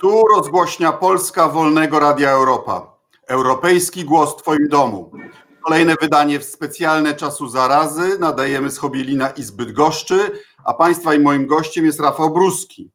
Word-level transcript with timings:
Tu 0.00 0.22
rozgłośnia 0.36 0.92
Polska 0.92 1.48
Wolnego 1.48 1.98
Radia 1.98 2.30
Europa. 2.30 2.96
Europejski 3.28 4.04
głos 4.04 4.32
w 4.32 4.36
Twoim 4.36 4.68
domu. 4.68 5.10
Kolejne 5.64 5.94
wydanie 6.00 6.38
w 6.38 6.44
specjalne 6.44 7.14
czasu 7.14 7.48
zarazy 7.48 8.18
nadajemy 8.18 8.70
z 8.70 8.78
Chobielina 8.78 9.30
i 9.30 9.42
z 9.42 9.50
Bydgoszczy, 9.50 10.30
a 10.64 10.74
Państwa 10.74 11.14
i 11.14 11.18
moim 11.18 11.46
gościem 11.46 11.84
jest 11.84 12.00
Rafał 12.00 12.32
Bruski. 12.32 12.90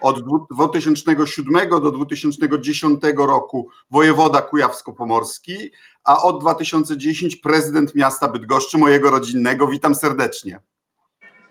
Od 0.00 0.20
2007 0.50 1.70
do 1.70 1.90
2010 1.90 3.00
roku 3.16 3.68
wojewoda 3.90 4.40
kujawsko-pomorski, 4.40 5.70
a 6.04 6.22
od 6.22 6.40
2010 6.40 7.36
prezydent 7.36 7.94
miasta 7.94 8.28
Bydgoszczy, 8.28 8.78
mojego 8.78 9.10
rodzinnego. 9.10 9.66
Witam 9.66 9.94
serdecznie. 9.94 10.60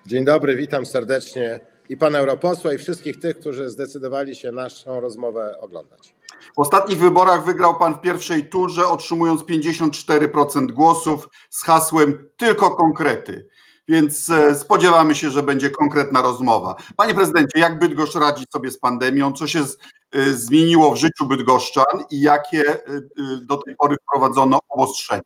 Dzień 0.06 0.26
dobry, 0.26 0.56
witam 0.56 0.86
serdecznie 0.86 1.69
i 1.90 1.98
pana 1.98 2.20
europosła, 2.20 2.74
i 2.74 2.78
wszystkich 2.78 3.20
tych, 3.20 3.40
którzy 3.40 3.70
zdecydowali 3.70 4.36
się 4.36 4.52
naszą 4.52 5.00
rozmowę 5.00 5.56
oglądać. 5.60 6.16
W 6.56 6.60
ostatnich 6.60 7.00
wyborach 7.00 7.46
wygrał 7.46 7.80
pan 7.80 7.94
w 7.94 8.02
pierwszej 8.02 8.50
turze, 8.50 8.88
otrzymując 8.88 9.42
54% 9.42 10.72
głosów 10.72 11.30
z 11.50 11.64
hasłem 11.64 12.30
tylko 12.38 12.72
konkrety. 12.72 13.48
Więc 13.88 14.30
e, 14.30 14.56
spodziewamy 14.56 15.16
się, 15.16 15.30
że 15.30 15.44
będzie 15.44 15.70
konkretna 15.70 16.22
rozmowa. 16.22 16.76
Panie 16.98 17.16
prezydencie, 17.16 17.60
jak 17.60 17.80
Bydgoszcz 17.80 18.16
radzi 18.16 18.46
sobie 18.54 18.72
z 18.72 18.80
pandemią? 18.80 19.34
Co 19.34 19.48
się 19.48 19.64
z, 19.64 19.78
y, 20.16 20.38
zmieniło 20.38 20.92
w 20.92 20.98
życiu 20.98 21.26
bydgoszczan 21.26 22.04
i 22.12 22.22
jakie 22.22 22.76
y, 22.76 22.92
y, 22.98 23.46
do 23.46 23.58
tej 23.58 23.76
pory 23.76 23.96
wprowadzono 24.08 24.60
obostrzenia? 24.70 25.22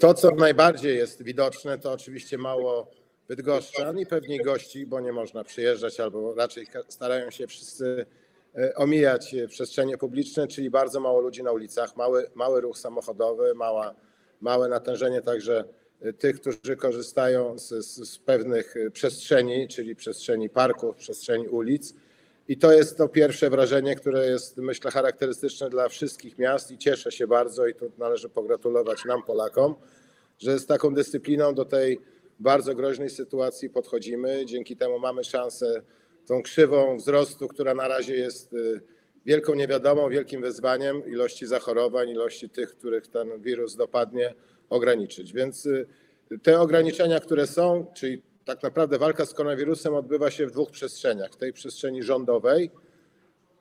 To, 0.00 0.14
co 0.14 0.30
najbardziej 0.30 0.96
jest 0.96 1.22
widoczne, 1.22 1.78
to 1.78 1.92
oczywiście 1.92 2.38
mało 2.38 2.90
bydgoszczan 3.28 3.98
i 3.98 4.06
pewnie 4.06 4.44
gości, 4.44 4.86
bo 4.86 5.00
nie 5.00 5.12
można 5.12 5.44
przyjeżdżać, 5.44 6.00
albo 6.00 6.34
raczej 6.34 6.66
starają 6.88 7.30
się 7.30 7.46
wszyscy 7.46 8.06
e, 8.58 8.74
omijać 8.74 9.34
przestrzenie 9.48 9.98
publiczne, 9.98 10.48
czyli 10.48 10.70
bardzo 10.70 11.00
mało 11.00 11.20
ludzi 11.20 11.42
na 11.42 11.52
ulicach, 11.52 11.96
mały, 11.96 12.30
mały 12.34 12.60
ruch 12.60 12.78
samochodowy, 12.78 13.54
mała, 13.54 13.94
małe 14.40 14.68
natężenie 14.68 15.22
także 15.22 15.64
tych, 16.18 16.40
którzy 16.40 16.76
korzystają 16.76 17.58
z, 17.58 17.68
z, 17.68 18.10
z 18.10 18.18
pewnych 18.18 18.74
przestrzeni, 18.92 19.68
czyli 19.68 19.96
przestrzeni 19.96 20.50
parków, 20.50 20.96
przestrzeni 20.96 21.48
ulic. 21.48 21.94
I 22.48 22.56
to 22.56 22.72
jest 22.72 22.96
to 22.96 23.08
pierwsze 23.08 23.50
wrażenie, 23.50 23.96
które 23.96 24.26
jest, 24.26 24.56
myślę, 24.56 24.90
charakterystyczne 24.90 25.70
dla 25.70 25.88
wszystkich 25.88 26.38
miast 26.38 26.70
i 26.70 26.78
cieszę 26.78 27.12
się 27.12 27.26
bardzo 27.26 27.66
i 27.66 27.74
tu 27.74 27.92
należy 27.98 28.28
pogratulować 28.28 29.04
nam, 29.04 29.22
Polakom, 29.22 29.74
że 30.38 30.58
z 30.58 30.66
taką 30.66 30.94
dyscypliną 30.94 31.54
do 31.54 31.64
tej 31.64 32.00
bardzo 32.42 32.74
groźnej 32.74 33.10
sytuacji 33.10 33.70
podchodzimy. 33.70 34.46
Dzięki 34.46 34.76
temu 34.76 34.98
mamy 34.98 35.24
szansę 35.24 35.82
tą 36.26 36.42
krzywą 36.42 36.96
wzrostu, 36.96 37.48
która 37.48 37.74
na 37.74 37.88
razie 37.88 38.14
jest 38.14 38.52
y, 38.52 38.80
wielką 39.26 39.54
niewiadomą, 39.54 40.08
wielkim 40.08 40.42
wyzwaniem 40.42 41.06
ilości 41.06 41.46
zachorowań, 41.46 42.08
ilości 42.08 42.50
tych, 42.50 42.70
których 42.70 43.08
ten 43.08 43.42
wirus 43.42 43.76
dopadnie, 43.76 44.34
ograniczyć. 44.70 45.32
Więc 45.32 45.66
y, 45.66 45.86
te 46.42 46.60
ograniczenia, 46.60 47.20
które 47.20 47.46
są, 47.46 47.86
czyli 47.94 48.22
tak 48.44 48.62
naprawdę 48.62 48.98
walka 48.98 49.26
z 49.26 49.34
koronawirusem 49.34 49.94
odbywa 49.94 50.30
się 50.30 50.46
w 50.46 50.50
dwóch 50.50 50.70
przestrzeniach. 50.70 51.32
W 51.32 51.36
tej 51.36 51.52
przestrzeni 51.52 52.02
rządowej 52.02 52.70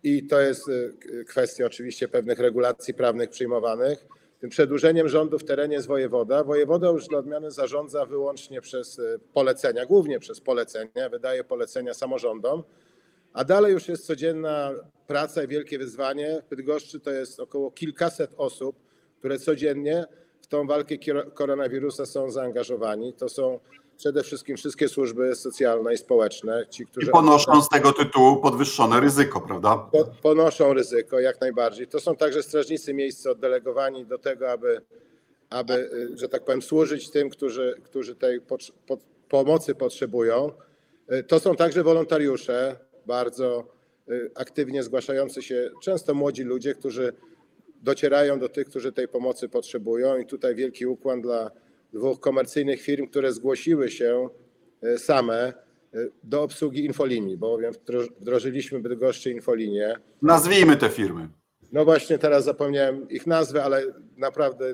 i 0.03 0.27
to 0.27 0.41
jest 0.41 0.69
y, 0.69 1.25
kwestia 1.27 1.66
oczywiście 1.66 2.07
pewnych 2.07 2.39
regulacji 2.39 2.93
prawnych 2.93 3.29
przyjmowanych. 3.29 4.05
Tym 4.42 4.50
przedłużeniem 4.50 5.09
rządu 5.09 5.39
w 5.39 5.44
terenie 5.44 5.75
jest 5.75 5.88
wojewoda. 5.88 6.44
Wojewoda 6.44 6.88
już 6.89 7.08
dla 7.08 7.17
odmiany 7.17 7.52
zarządza 7.52 8.06
wyłącznie 8.06 8.61
przez 8.61 9.00
y, 9.00 9.20
polecenia, 9.34 9.86
głównie 9.86 10.20
przez 10.20 10.42
polecenia, 10.42 11.09
wydaje 11.11 11.44
polecenia 11.44 11.94
samorządom, 11.94 12.64
a 13.34 13.44
dalej 13.44 13.73
już 13.73 13.88
jest 13.88 14.06
codzienna 14.06 14.72
praca 15.08 15.44
i 15.44 15.47
wielkie 15.47 15.78
wyzwanie. 15.78 16.42
W 16.45 16.50
Bydgoszczy 16.50 17.00
to 17.00 17.12
jest 17.12 17.39
około 17.39 17.72
kilkaset 17.72 18.31
osób, 18.38 18.75
które 19.19 19.39
codziennie 19.39 20.06
tą 20.52 20.67
walkę 20.67 20.95
koronawirusa 21.33 22.05
są 22.05 22.31
zaangażowani. 22.31 23.13
To 23.13 23.29
są 23.29 23.59
przede 23.97 24.23
wszystkim 24.23 24.57
wszystkie 24.57 24.89
służby 24.89 25.35
socjalne 25.35 25.94
i 25.94 25.97
społeczne. 25.97 26.66
Ci, 26.69 26.85
którzy 26.85 27.07
I 27.07 27.09
ponoszą 27.09 27.62
z 27.62 27.69
tego 27.69 27.94
tytułu 27.94 28.38
podwyższone 28.38 29.00
ryzyko, 29.00 29.41
prawda? 29.41 29.89
Ponoszą 30.22 30.73
ryzyko 30.73 31.19
jak 31.19 31.41
najbardziej. 31.41 31.88
To 31.88 32.00
są 32.00 32.16
także 32.16 32.44
strażnicy 32.44 32.94
miejsce 32.94 33.31
oddelegowani 33.31 34.06
do 34.06 34.17
tego, 34.17 34.51
aby, 34.51 34.81
aby 35.50 35.89
że 36.16 36.29
tak 36.29 36.45
powiem, 36.45 36.62
służyć 36.62 37.09
tym, 37.09 37.29
którzy, 37.29 37.81
którzy 37.83 38.16
tej 38.16 38.41
po, 38.41 38.57
po, 38.88 38.97
pomocy 39.29 39.75
potrzebują. 39.75 40.51
To 41.28 41.39
są 41.39 41.56
także 41.56 41.83
wolontariusze, 41.83 42.75
bardzo 43.06 43.63
y, 44.09 44.31
aktywnie 44.35 44.83
zgłaszający 44.83 45.41
się, 45.41 45.69
często 45.83 46.13
młodzi 46.13 46.44
ludzie, 46.44 46.75
którzy 46.75 47.13
docierają 47.81 48.40
do 48.40 48.50
tych, 48.50 48.68
którzy 48.68 48.92
tej 48.92 49.08
pomocy 49.08 49.50
potrzebują. 49.50 50.18
I 50.18 50.25
tutaj 50.25 50.56
wielki 50.56 50.86
ukłon 50.86 51.22
dla 51.22 51.52
dwóch 51.94 52.19
komercyjnych 52.19 52.81
firm, 52.81 53.08
które 53.08 53.34
zgłosiły 53.34 53.92
się 53.92 54.30
e, 54.84 54.97
same 54.97 55.34
e, 55.44 55.53
do 56.24 56.44
obsługi 56.44 56.86
infolinii, 56.86 57.38
bowiem 57.38 57.74
wdrożyliśmy 58.19 58.80
Bydgoszczy 58.80 59.31
infolinię. 59.31 59.96
Nazwijmy 60.22 60.78
te 60.78 60.90
firmy. 60.90 61.30
No 61.72 61.86
właśnie 61.86 62.18
teraz 62.18 62.44
zapomniałem 62.44 63.09
ich 63.09 63.28
nazwy, 63.28 63.64
ale 63.64 63.84
naprawdę 64.18 64.74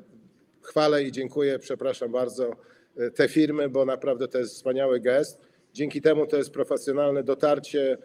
chwalę 0.61 1.03
i 1.03 1.11
dziękuję, 1.11 1.59
przepraszam 1.59 2.11
bardzo, 2.11 2.51
e, 2.97 3.11
te 3.11 3.27
firmy, 3.29 3.69
bo 3.69 3.85
naprawdę 3.85 4.27
to 4.27 4.37
jest 4.37 4.55
wspaniały 4.55 4.99
gest. 4.99 5.39
Dzięki 5.73 6.01
temu 6.01 6.27
to 6.27 6.37
jest 6.37 6.49
profesjonalne 6.49 7.23
dotarcie 7.23 7.97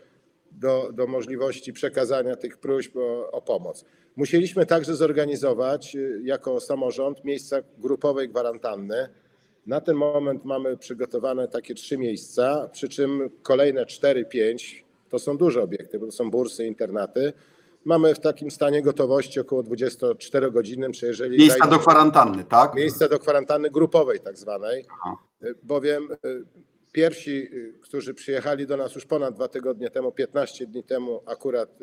do, 0.58 0.90
do 0.92 1.06
możliwości 1.06 1.72
przekazania 1.72 2.36
tych 2.36 2.58
próśb 2.58 2.96
o, 2.96 3.30
o 3.30 3.42
pomoc. 3.42 3.84
Musieliśmy 4.16 4.66
także 4.66 4.96
zorganizować 4.96 5.96
y, 5.96 6.20
jako 6.24 6.60
samorząd 6.60 7.24
miejsca 7.24 7.56
grupowej 7.78 8.28
gwarantanny. 8.28 9.08
Na 9.66 9.80
ten 9.80 9.96
moment 9.96 10.44
mamy 10.44 10.76
przygotowane 10.76 11.48
takie 11.48 11.74
trzy 11.74 11.98
miejsca, 11.98 12.68
przy 12.72 12.88
czym 12.88 13.30
kolejne 13.42 13.86
cztery, 13.86 14.24
pięć 14.24 14.84
to 15.12 15.18
są 15.18 15.36
duże 15.36 15.62
obiekty, 15.62 15.98
bo 15.98 16.06
to 16.06 16.12
są 16.12 16.30
bursy, 16.30 16.66
internaty. 16.66 17.32
Mamy 17.84 18.14
w 18.14 18.20
takim 18.20 18.50
stanie 18.50 18.82
gotowości 18.82 19.40
około 19.40 19.62
24-godzinnym, 19.62 20.92
czy 20.92 21.06
jeżeli. 21.06 21.38
Miejsca 21.38 21.66
do 21.66 21.78
kwarantanny, 21.78 22.44
tak? 22.44 22.74
Miejsca 22.74 23.08
do 23.08 23.18
kwarantanny 23.18 23.70
grupowej, 23.70 24.20
tak 24.20 24.38
zwanej. 24.38 24.84
Aha. 24.90 25.16
Y, 25.42 25.54
bowiem 25.62 26.08
y, 26.12 26.44
pierwsi, 26.92 27.50
którzy 27.80 28.14
przyjechali 28.14 28.66
do 28.66 28.76
nas 28.76 28.94
już 28.94 29.06
ponad 29.06 29.34
dwa 29.34 29.48
tygodnie 29.48 29.90
temu, 29.90 30.12
15 30.12 30.66
dni 30.66 30.84
temu, 30.84 31.20
akurat 31.26 31.78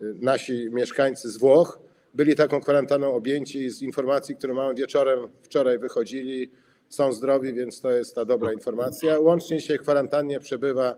nasi 0.00 0.70
mieszkańcy 0.70 1.30
z 1.30 1.36
Włoch 1.36 1.78
byli 2.14 2.36
taką 2.36 2.60
kwarantanną 2.60 3.14
objęci 3.14 3.58
i 3.58 3.70
z 3.70 3.82
informacji, 3.82 4.36
które 4.36 4.54
mamy 4.54 4.74
wieczorem 4.74 5.28
wczoraj 5.42 5.78
wychodzili, 5.78 6.50
są 6.88 7.12
zdrowi, 7.12 7.52
więc 7.52 7.80
to 7.80 7.90
jest 7.90 8.14
ta 8.14 8.24
dobra 8.24 8.52
informacja. 8.52 9.20
Łącznie 9.20 9.60
się 9.60 9.78
w 9.78 9.82
kwarantannie 9.82 10.40
przebywa 10.40 10.96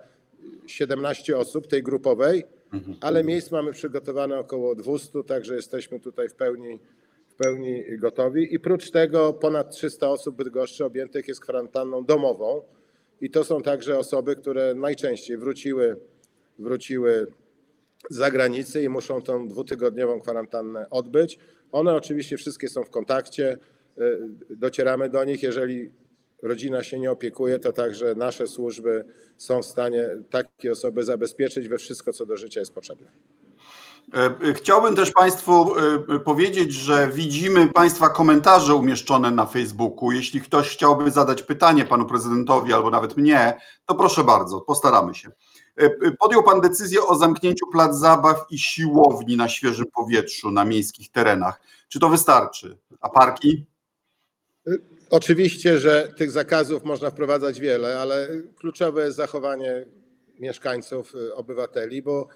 17 0.67 1.37
osób 1.37 1.67
tej 1.67 1.83
grupowej, 1.83 2.45
ale 3.01 3.25
miejsc 3.25 3.51
mamy 3.51 3.73
przygotowane 3.73 4.39
około 4.39 4.75
200, 4.75 5.25
także 5.25 5.55
jesteśmy 5.55 6.01
tutaj 6.01 6.29
w 6.29 6.35
pełni, 6.35 6.79
w 7.29 7.35
pełni 7.35 7.85
gotowi. 7.99 8.55
I 8.55 8.61
prócz 8.61 8.91
tego 8.91 9.33
ponad 9.33 9.71
300 9.71 10.09
osób 10.09 10.37
Bydgoszczy 10.37 10.85
objętych 10.85 11.29
jest 11.29 11.41
kwarantanną 11.41 12.05
domową 12.05 12.63
i 13.21 13.31
to 13.31 13.45
są 13.45 13.63
także 13.63 13.99
osoby, 13.99 14.37
które 14.37 14.75
najczęściej 14.75 15.39
wróciły, 15.39 15.97
wróciły 16.59 17.27
z 18.11 18.17
zagranicy 18.17 18.83
i 18.83 18.89
muszą 18.89 19.23
tą 19.23 19.49
dwutygodniową 19.49 20.21
kwarantannę 20.21 20.91
odbyć. 20.91 21.39
One 21.73 21.95
oczywiście 21.95 22.37
wszystkie 22.37 22.69
są 22.69 22.85
w 22.85 22.91
kontakcie, 22.91 23.59
y, 23.99 24.19
docieramy 24.57 25.09
do 25.09 25.25
nich. 25.25 25.43
Jeżeli 25.43 25.91
rodzina 26.43 26.83
się 26.83 26.99
nie 26.99 27.11
opiekuje, 27.11 27.59
to 27.59 27.73
także 27.73 28.15
nasze 28.15 28.47
służby 28.47 29.05
są 29.37 29.63
w 29.63 29.67
stanie 29.67 30.09
takie 30.31 30.73
osoby 30.73 31.05
zabezpieczyć 31.05 31.69
we 31.69 31.79
wszystko, 31.79 32.13
co 32.13 32.27
do 32.27 32.37
życia 32.37 32.61
jest 32.61 32.75
potrzebne. 32.75 33.11
E, 34.15 34.55
chciałbym 34.55 34.97
też 34.97 35.11
Państwu 35.11 35.75
e, 36.15 36.19
powiedzieć, 36.19 36.73
że 36.73 37.09
widzimy 37.09 37.69
Państwa 37.69 38.09
komentarze 38.09 38.75
umieszczone 38.75 39.31
na 39.31 39.47
Facebooku. 39.47 40.13
Jeśli 40.13 40.41
ktoś 40.41 40.69
chciałby 40.69 41.11
zadać 41.11 41.43
pytanie 41.43 41.85
Panu 41.85 42.07
Prezydentowi 42.07 42.73
albo 42.73 42.91
nawet 42.91 43.17
mnie, 43.17 43.61
to 43.87 43.95
proszę 43.95 44.25
bardzo, 44.25 44.61
postaramy 44.61 45.15
się. 45.15 45.31
E, 45.81 45.85
e, 45.85 46.11
podjął 46.19 46.43
Pan 46.43 46.61
decyzję 46.61 47.03
o 47.03 47.15
zamknięciu 47.15 47.67
plac 47.73 47.97
zabaw 47.97 48.47
i 48.51 48.59
siłowni 48.59 49.37
na 49.37 49.49
świeżym 49.49 49.87
powietrzu, 49.87 50.51
na 50.51 50.65
miejskich 50.65 51.11
terenach. 51.11 51.61
Czy 51.89 52.01
to 52.01 52.09
wystarczy? 52.09 52.79
A 53.01 53.09
parki? 53.09 53.67
E, 54.67 54.71
oczywiście, 55.11 55.79
że 55.79 56.13
tych 56.17 56.31
zakazów 56.31 56.85
można 56.85 57.11
wprowadzać 57.11 57.61
wiele, 57.61 58.01
ale 58.01 58.29
kluczowe 58.57 59.05
jest 59.05 59.17
zachowanie 59.17 59.87
mieszkańców, 60.41 61.13
obywateli, 61.35 62.03
bo 62.03 62.29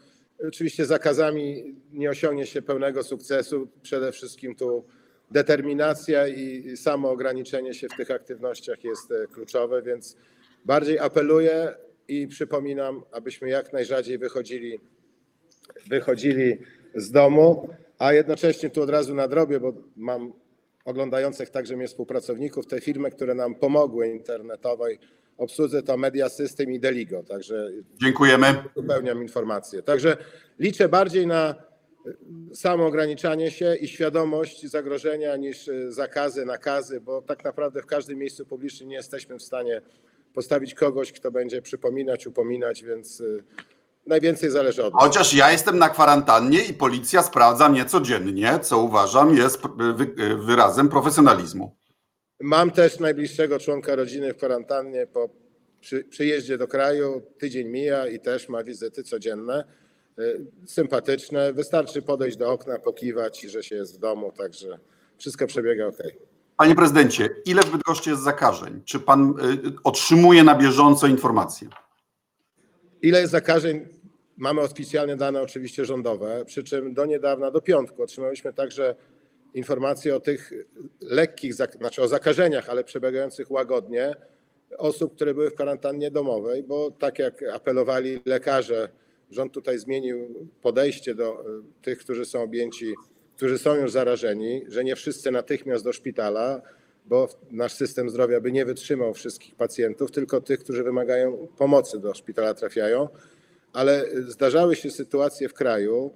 oczywiście 0.49 0.87
zakazami 0.87 1.77
nie 1.93 2.11
osiągnie 2.11 2.47
się 2.47 2.63
pełnego 2.63 3.03
sukcesu. 3.03 3.69
Przede 3.83 4.13
wszystkim 4.13 4.55
tu 4.55 4.85
determinacja 5.31 6.29
i 6.29 6.77
samo 6.77 7.11
ograniczenie 7.11 7.75
się 7.75 7.89
w 7.89 7.97
tych 7.97 8.11
aktywnościach 8.11 8.85
jest 8.85 9.13
kluczowe, 9.33 9.83
więc 9.83 10.17
bardziej 10.65 10.99
apeluję 10.99 11.75
i 12.09 12.29
przypominam, 12.29 13.03
abyśmy 13.13 13.49
jak 13.49 13.73
najrzadziej 13.73 14.19
wychodzili 14.19 14.81
wychodzili 15.87 16.59
z 16.95 17.11
domu, 17.11 17.69
a 17.99 18.13
jednocześnie 18.13 18.71
tu 18.71 18.83
od 18.83 18.91
razu 18.91 19.15
nadrobię, 19.15 19.61
bo 19.61 19.73
mam 19.97 20.33
oglądających 20.85 21.51
także 21.51 21.77
mnie 21.77 21.89
współpracowników, 21.89 22.67
te 22.67 22.81
firmy, 22.81 23.11
które 23.11 23.35
nam 23.35 23.55
pomogły 23.55 24.09
internetowej 24.09 24.99
obsłudze 25.39 25.83
to 25.83 25.97
Media 25.97 26.29
System 26.29 26.73
i 26.73 26.81
Deligo, 26.81 27.23
także 27.23 27.71
Dziękujemy. 28.03 28.55
uzupełniam 28.75 29.23
informacje. 29.23 29.83
Także 29.83 30.17
liczę 30.59 30.89
bardziej 30.89 31.27
na 31.27 31.55
y, 32.53 32.57
samo 32.57 32.87
ograniczanie 32.87 33.51
się 33.51 33.75
i 33.77 33.89
świadomość 33.89 34.67
zagrożenia 34.67 35.37
niż 35.37 35.69
y, 35.69 35.93
zakazy, 35.93 36.45
nakazy, 36.47 37.01
bo 37.01 37.23
tak 37.23 37.45
naprawdę 37.45 37.83
w 37.83 37.87
każdym 37.87 38.19
miejscu 38.19 38.47
publicznym 38.47 38.89
nie 38.89 38.97
jesteśmy 38.97 39.39
w 39.39 39.43
stanie 39.43 39.81
postawić 40.35 40.75
kogoś, 40.75 41.13
kto 41.13 41.31
będzie 41.31 41.63
przypominać, 41.63 42.27
upominać, 42.27 42.83
więc 42.85 43.21
y, 43.21 43.43
najwięcej 44.07 44.51
zależy 44.51 44.85
od 44.85 44.95
nas. 44.95 45.03
Chociaż 45.03 45.35
ja 45.35 45.53
jestem 45.53 45.79
na 45.79 45.89
kwarantannie 45.89 46.65
i 46.65 46.75
policja 46.75 47.23
sprawdza 47.23 47.69
mnie 47.69 47.85
codziennie, 47.85 48.59
co 48.63 48.79
uważam 48.79 49.37
jest 49.37 49.61
wy- 49.97 50.37
wyrazem 50.47 50.89
profesjonalizmu. 50.89 51.77
Mam 52.41 52.71
też 52.71 53.01
najbliższego 53.01 53.59
członka 53.59 53.95
rodziny 53.97 54.33
w 54.33 54.37
kwarantannie 54.37 55.07
po 55.07 55.29
przy, 55.81 56.05
przyjeździe 56.05 56.59
do 56.59 56.69
kraju. 56.69 57.23
Tydzień 57.39 57.69
mija 57.69 58.09
i 58.09 58.21
też 58.21 58.49
ma 58.49 58.65
wizyty 58.65 59.03
codzienne. 59.03 59.65
y, 60.19 60.47
Sympatyczne. 60.67 61.53
Wystarczy 61.53 62.03
podejść 62.03 62.37
do 62.37 62.53
okna, 62.53 62.79
pokiwać, 62.79 63.41
że 63.41 63.63
się 63.63 63.75
jest 63.77 63.97
w 63.97 63.99
domu, 63.99 64.33
także 64.33 64.79
wszystko 65.19 65.47
przebiega 65.47 65.87
ok. 65.87 65.99
Panie 66.57 66.75
prezydencie, 66.75 67.29
ile 67.47 67.63
w 67.63 67.71
Bydgoszczy 67.71 68.11
jest 68.11 68.23
zakażeń? 68.23 68.83
Czy 68.85 69.01
pan 69.01 69.35
y, 69.67 69.73
otrzymuje 69.85 70.45
na 70.45 70.55
bieżąco 70.55 71.07
informacje? 71.07 71.69
Ile 73.03 73.21
jest 73.21 73.33
zakażeń? 73.33 73.89
Mamy 74.37 74.61
oficjalne 74.61 75.17
dane 75.17 75.43
oczywiście 75.43 75.85
rządowe, 75.85 76.45
przy 76.45 76.65
czym 76.65 76.95
do 76.95 77.07
niedawna, 77.07 77.51
do 77.51 77.61
piątku 77.61 78.03
otrzymaliśmy 78.03 78.53
także 78.53 78.95
informacje 79.55 80.17
o 80.17 80.21
tych 80.21 80.53
lekkich, 81.01 81.55
znaczy 81.55 82.03
o 82.03 82.09
zakażeniach, 82.09 82.69
ale 82.71 82.85
przebiegających 82.85 83.51
łagodnie 83.51 84.15
osób, 84.79 85.15
które 85.15 85.35
były 85.35 85.51
w 85.51 85.55
kwarantannie 85.55 86.11
domowej, 86.11 86.63
bo 86.63 86.91
tak 86.91 87.19
jak 87.19 87.43
apelowali 87.43 88.21
lekarze, 88.25 88.89
rząd 89.31 89.53
tutaj 89.53 89.79
zmienił 89.79 90.49
podejście 90.63 91.15
do 91.15 91.41
y, 91.41 91.63
tych, 91.83 91.99
którzy 91.99 92.25
są 92.25 92.43
objęci, 92.43 92.95
którzy 93.37 93.59
są 93.59 93.75
już 93.75 93.93
zarażeni, 93.93 94.63
że 94.69 94.85
nie 94.85 94.97
wszyscy 94.97 95.31
natychmiast 95.31 95.85
do 95.85 95.93
szpitala, 95.93 96.63
bo 97.07 97.29
nasz 97.51 97.73
system 97.73 98.11
zdrowia 98.11 98.41
by 98.41 98.53
nie 98.53 98.65
wytrzymał 98.65 99.15
wszystkich 99.15 99.55
pacjentów, 99.55 100.11
tylko 100.11 100.41
tych, 100.41 100.61
którzy 100.61 100.83
wymagają 100.85 101.49
pomocy 101.59 101.99
do 101.99 102.15
szpitala 102.15 102.55
trafiają. 102.55 103.09
Ale 103.73 104.05
zdarzały 104.29 104.77
się 104.77 104.91
sytuacje 104.91 105.49
w 105.49 105.55
kraju, 105.55 106.11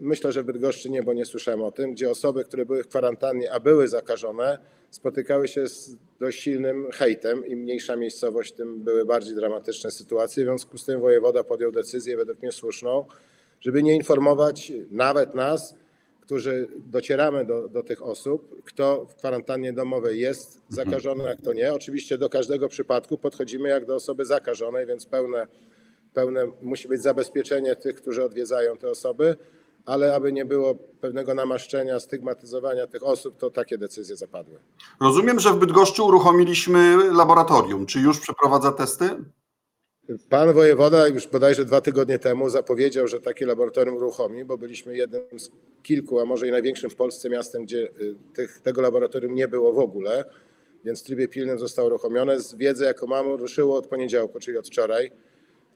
myślę, 0.00 0.32
że 0.32 0.44
Bydgoszczy 0.44 0.90
nie, 0.90 1.02
bo 1.02 1.12
nie 1.12 1.24
słyszałem 1.24 1.62
o 1.62 1.72
tym, 1.72 1.92
gdzie 1.92 2.10
osoby, 2.10 2.44
które 2.44 2.66
były 2.66 2.84
w 2.84 2.88
kwarantannie, 2.88 3.52
a 3.52 3.60
były 3.60 3.88
zakażone, 3.88 4.58
spotykały 4.90 5.48
się 5.48 5.68
z 5.68 5.96
dość 6.20 6.40
silnym 6.40 6.90
hejtem. 6.92 7.46
Im 7.46 7.58
mniejsza 7.58 7.96
miejscowość, 7.96 8.52
tym 8.52 8.80
były 8.80 9.04
bardziej 9.04 9.34
dramatyczne 9.34 9.90
sytuacje. 9.90 10.44
W 10.44 10.46
związku 10.46 10.78
z 10.78 10.84
tym 10.84 11.00
wojewoda 11.00 11.44
podjął 11.44 11.72
decyzję, 11.72 12.16
według 12.16 12.42
mnie 12.42 12.52
słuszną, 12.52 13.04
żeby 13.60 13.82
nie 13.82 13.96
informować 13.96 14.72
nawet 14.90 15.34
nas, 15.34 15.74
którzy 16.20 16.68
docieramy 16.78 17.44
do, 17.44 17.68
do 17.68 17.82
tych 17.82 18.02
osób, 18.02 18.62
kto 18.64 19.06
w 19.06 19.14
kwarantannie 19.14 19.72
domowej 19.72 20.20
jest 20.20 20.62
zakażony, 20.68 21.28
a 21.30 21.34
kto 21.34 21.52
nie. 21.52 21.74
Oczywiście 21.74 22.18
do 22.18 22.28
każdego 22.28 22.68
przypadku 22.68 23.18
podchodzimy 23.18 23.68
jak 23.68 23.86
do 23.86 23.94
osoby 23.94 24.24
zakażonej, 24.24 24.86
więc 24.86 25.06
pełne, 25.06 25.46
pełne 26.14 26.52
musi 26.62 26.88
być 26.88 27.02
zabezpieczenie 27.02 27.76
tych, 27.76 27.94
którzy 27.94 28.24
odwiedzają 28.24 28.76
te 28.76 28.88
osoby, 28.88 29.36
ale 29.86 30.14
aby 30.14 30.32
nie 30.32 30.44
było 30.44 30.74
pewnego 30.74 31.34
namaszczenia, 31.34 32.00
stygmatyzowania 32.00 32.86
tych 32.86 33.02
osób, 33.02 33.36
to 33.36 33.50
takie 33.50 33.78
decyzje 33.78 34.16
zapadły. 34.16 34.58
Rozumiem, 35.00 35.40
że 35.40 35.50
w 35.50 35.58
Bydgoszczy 35.58 36.02
uruchomiliśmy 36.02 36.96
laboratorium. 37.12 37.86
Czy 37.86 38.00
już 38.00 38.20
przeprowadza 38.20 38.72
testy? 38.72 39.08
Pan 40.28 40.52
wojewoda 40.52 41.08
już 41.08 41.26
bodajże 41.26 41.64
dwa 41.64 41.80
tygodnie 41.80 42.18
temu 42.18 42.50
zapowiedział, 42.50 43.08
że 43.08 43.20
takie 43.20 43.46
laboratorium 43.46 43.96
uruchomi, 43.96 44.44
bo 44.44 44.58
byliśmy 44.58 44.96
jednym 44.96 45.40
z 45.40 45.50
kilku, 45.82 46.20
a 46.20 46.24
może 46.24 46.48
i 46.48 46.50
największym 46.50 46.90
w 46.90 46.96
Polsce 46.96 47.30
miastem, 47.30 47.64
gdzie 47.64 47.78
y, 47.78 48.14
tych, 48.34 48.60
tego 48.60 48.82
laboratorium 48.82 49.34
nie 49.34 49.48
było 49.48 49.72
w 49.72 49.78
ogóle, 49.78 50.24
więc 50.84 51.00
w 51.00 51.04
trybie 51.04 51.28
pilnym 51.28 51.58
zostało 51.58 51.88
uruchomione. 51.88 52.40
Z 52.40 52.54
wiedzy, 52.54 52.84
jaką 52.84 53.06
mam, 53.06 53.26
ruszyło 53.26 53.76
od 53.76 53.86
poniedziałku, 53.86 54.40
czyli 54.40 54.58
od 54.58 54.66
wczoraj. 54.66 55.10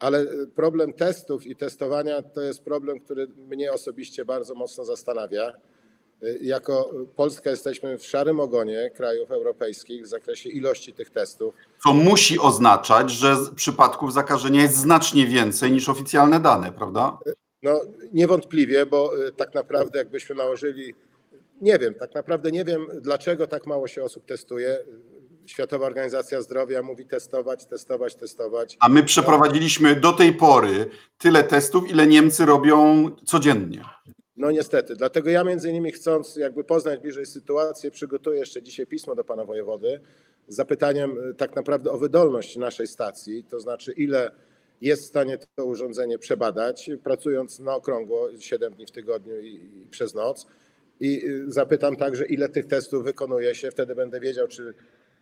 Ale 0.05 0.21
y, 0.23 0.47
problem 0.47 0.93
testów 0.93 1.47
i 1.47 1.57
testowania 1.57 2.23
to 2.23 2.41
jest 2.41 2.65
problem, 2.65 3.01
który 3.01 3.27
mnie 3.49 3.73
osobiście 3.73 4.25
bardzo 4.25 4.55
mocno 4.55 4.85
zastanawia. 4.85 5.53
Y, 6.23 6.39
Jako 6.43 6.91
Polska 7.17 7.51
jesteśmy 7.51 7.99
w 7.99 8.07
szarym 8.07 8.41
ogonie 8.41 8.91
krajów 8.97 9.31
europejskich 9.31 10.05
w 10.05 10.07
zakresie 10.07 10.51
ilości 10.51 10.93
tych 10.93 11.11
testów. 11.11 11.55
Co 11.83 11.93
musi 11.93 12.39
oznaczać, 12.39 13.11
że 13.11 13.37
przypadków 13.57 14.13
zakażenia 14.13 14.63
jest 14.63 14.77
znacznie 14.77 15.27
więcej 15.27 15.73
niż 15.73 15.89
oficjalne 15.89 16.41
dane, 16.41 16.73
prawda? 16.73 17.19
No 17.63 17.81
niewątpliwie, 18.13 18.87
bo 18.87 19.13
tak 19.37 19.55
naprawdę 19.55 19.99
jakbyśmy 19.99 20.35
nałożyli, 20.35 20.95
nie 21.61 21.79
wiem, 21.79 21.95
tak 21.95 22.15
naprawdę 22.15 22.51
nie 22.51 22.65
wiem, 22.65 22.87
dlaczego 23.01 23.47
tak 23.47 23.67
mało 23.67 23.89
się 23.89 24.05
osób 24.05 24.25
testuje. 24.25 24.79
Światowa 25.47 25.87
Organizacja 25.87 26.43
Zdrowia 26.43 26.83
mówi 26.83 27.07
testować, 27.07 27.67
testować, 27.67 28.15
testować. 28.15 28.77
A 28.81 28.89
my 28.89 29.03
przeprowadziliśmy 29.03 29.97
do 29.97 30.13
tej 30.13 30.33
pory 30.33 30.87
tyle 31.19 31.45
testów, 31.45 31.91
ile 31.91 32.07
Niemcy 32.07 32.47
robią 32.47 33.11
codziennie. 33.25 33.85
No 34.37 34.51
niestety, 34.51 34.97
dlatego 34.97 35.31
ja 35.31 35.45
między 35.45 35.71
innymi 35.71 35.93
chcąc 35.93 36.37
jakby 36.37 36.65
poznać 36.65 37.01
bliżej 37.01 37.27
sytuację, 37.27 37.91
przygotuję 37.91 38.39
jeszcze 38.39 38.63
dzisiaj 38.63 38.87
pismo 38.87 39.15
do 39.15 39.25
pana 39.25 39.45
wojewody 39.45 40.01
z 40.49 40.55
zapytaniem 40.57 41.19
y, 41.31 41.35
tak 41.35 41.57
naprawdę 41.57 41.91
o 41.91 41.99
wydolność 41.99 42.57
naszej 42.57 42.87
stacji, 42.87 43.45
to 43.45 43.61
znaczy 43.61 43.93
ile 43.93 44.31
jest 44.81 45.03
w 45.03 45.07
stanie 45.07 45.39
to 45.55 45.65
urządzenie 45.65 46.19
przebadać, 46.19 46.91
pracując 47.05 47.59
na 47.59 47.75
okrągło 47.75 48.29
7 48.39 48.75
dni 48.75 48.87
w 48.87 48.91
tygodniu 48.91 49.41
i, 49.41 49.87
przez 49.91 50.15
noc. 50.15 50.47
I 51.01 51.25
y, 51.25 51.53
zapytam 51.53 51.97
także, 51.97 52.27
ile 52.27 52.49
tych 52.49 52.67
testów 52.67 53.05
wykonuje 53.05 53.55
się, 53.55 53.71
wtedy 53.71 53.95
będę 53.95 54.21
wiedział, 54.21 54.49
czy 54.49 54.75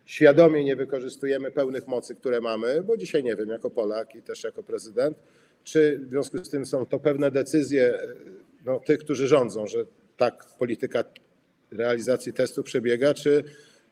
świadomie 0.05 0.65
nie 0.65 0.77
wykorzystujemy 0.77 1.51
pełnych 1.51 1.89
mocy, 1.89 2.15
które 2.15 2.41
mamy, 2.41 2.83
bo 2.83 2.97
dzisiaj 2.97 3.25
nie 3.25 3.37
wiem, 3.37 3.49
jako 3.49 3.71
Polak 3.71 4.15
i 4.15 4.23
też 4.23 4.45
jako 4.45 4.63
prezydent, 4.63 5.19
czy 5.65 6.01
w 6.07 6.09
związku 6.09 6.45
z 6.45 6.51
tym 6.51 6.67
są 6.67 6.87
to 6.87 6.99
pewne 6.99 7.31
decyzje 7.31 8.03
y, 8.03 8.17
no, 8.65 8.81
tych, 8.81 8.99
którzy 8.99 9.29
rządzą, 9.29 9.67
że 9.67 9.85
tak 10.17 10.47
polityka 10.59 11.05
realizacji 11.71 12.33
testu 12.33 12.63
przebiega, 12.63 13.15
czy, 13.15 13.45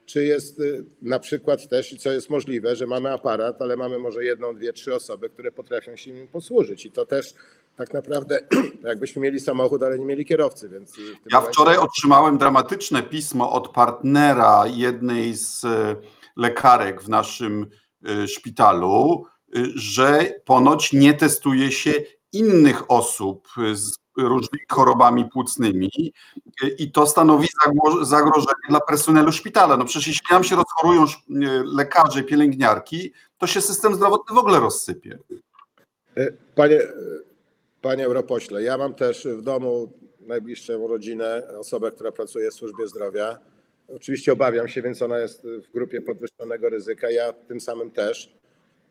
czy 0.07 0.25
jest 0.25 0.61
y, 0.61 0.85
na 1.03 1.19
przykład 1.19 1.69
też, 1.69 1.97
co 1.99 2.13
jest 2.13 2.31
możliwe, 2.31 2.77
że 2.77 2.87
mamy 2.87 3.11
aparat, 3.11 3.63
ale 3.63 3.77
mamy 3.77 3.99
może 3.99 4.25
jedną, 4.25 4.55
dwie, 4.55 4.73
trzy 4.73 4.95
osoby, 4.95 5.31
które 5.31 5.53
potrafią 5.53 5.97
się 5.97 6.13
nim 6.13 6.29
posłużyć. 6.29 6.87
I 6.87 6.91
to 6.91 7.07
też 7.07 7.35
tak 7.77 7.95
naprawdę 7.95 8.41
jakbyśmy 8.85 9.23
mieli 9.23 9.41
samochód, 9.41 9.83
ale 9.83 9.99
nie 9.99 10.05
mieli 10.05 10.25
kierowcy, 10.25 10.69
więc... 10.69 10.99
Ja 10.99 11.05
momencie- 11.33 11.53
wczoraj 11.53 11.77
otrzymałem 11.77 12.39
dramatyczne 12.39 13.03
pismo 13.03 13.53
od 13.53 13.69
partnera 13.69 14.65
jednej 14.67 15.35
z 15.35 15.65
e, 15.65 15.97
lekarek 16.37 17.03
w 17.03 17.09
naszym 17.09 17.67
e, 18.05 18.29
szpitalu, 18.29 19.27
e, 19.57 19.59
że 19.75 20.35
ponoć 20.45 20.93
nie 20.93 21.15
testuje 21.15 21.73
się 21.73 21.93
innych 22.33 22.91
osób 22.91 23.49
z 23.75 24.01
różnymi 24.17 24.65
chorobami 24.73 25.25
płucnymi 25.25 26.13
i 26.79 26.93
to 26.93 27.07
stanowi 27.07 27.49
zagrożenie 28.03 28.69
dla 28.69 28.81
personelu 28.81 29.33
szpitala. 29.33 29.77
No 29.77 29.85
przecież 29.85 30.09
jeśli 30.09 30.27
nam 30.31 30.45
się 30.45 30.57
rozchorują 30.57 31.05
lekarze, 31.65 32.23
pielęgniarki, 32.23 33.13
to 33.39 33.47
się 33.47 33.61
system 33.61 33.95
zdrowotny 33.95 34.35
w 34.35 34.39
ogóle 34.39 34.61
rozsypie. 34.61 35.19
Panie, 36.55 36.81
panie 37.83 38.07
europośle, 38.07 38.63
ja 38.63 38.79
mam 38.79 38.95
też 38.95 39.27
w 39.27 39.43
domu 39.43 39.93
najbliższą 40.21 40.87
rodzinę, 40.87 41.49
osobę, 41.59 41.91
która 41.93 42.13
pracuje 42.13 42.51
w 42.51 42.55
służbie 42.55 42.89
zdrowia. 42.89 43.39
Oczywiście 43.89 44.33
obawiam 44.33 44.69
się, 44.69 44.83
więc 44.83 45.03
ona 45.03 45.19
jest 45.19 45.43
w 45.47 45.73
grupie 45.73 46.03
podwyższonego 46.03 46.69
ryzyka. 46.69 47.11
Ja 47.11 47.33
tym 47.33 47.61
samym 47.61 47.91
też. 47.91 48.35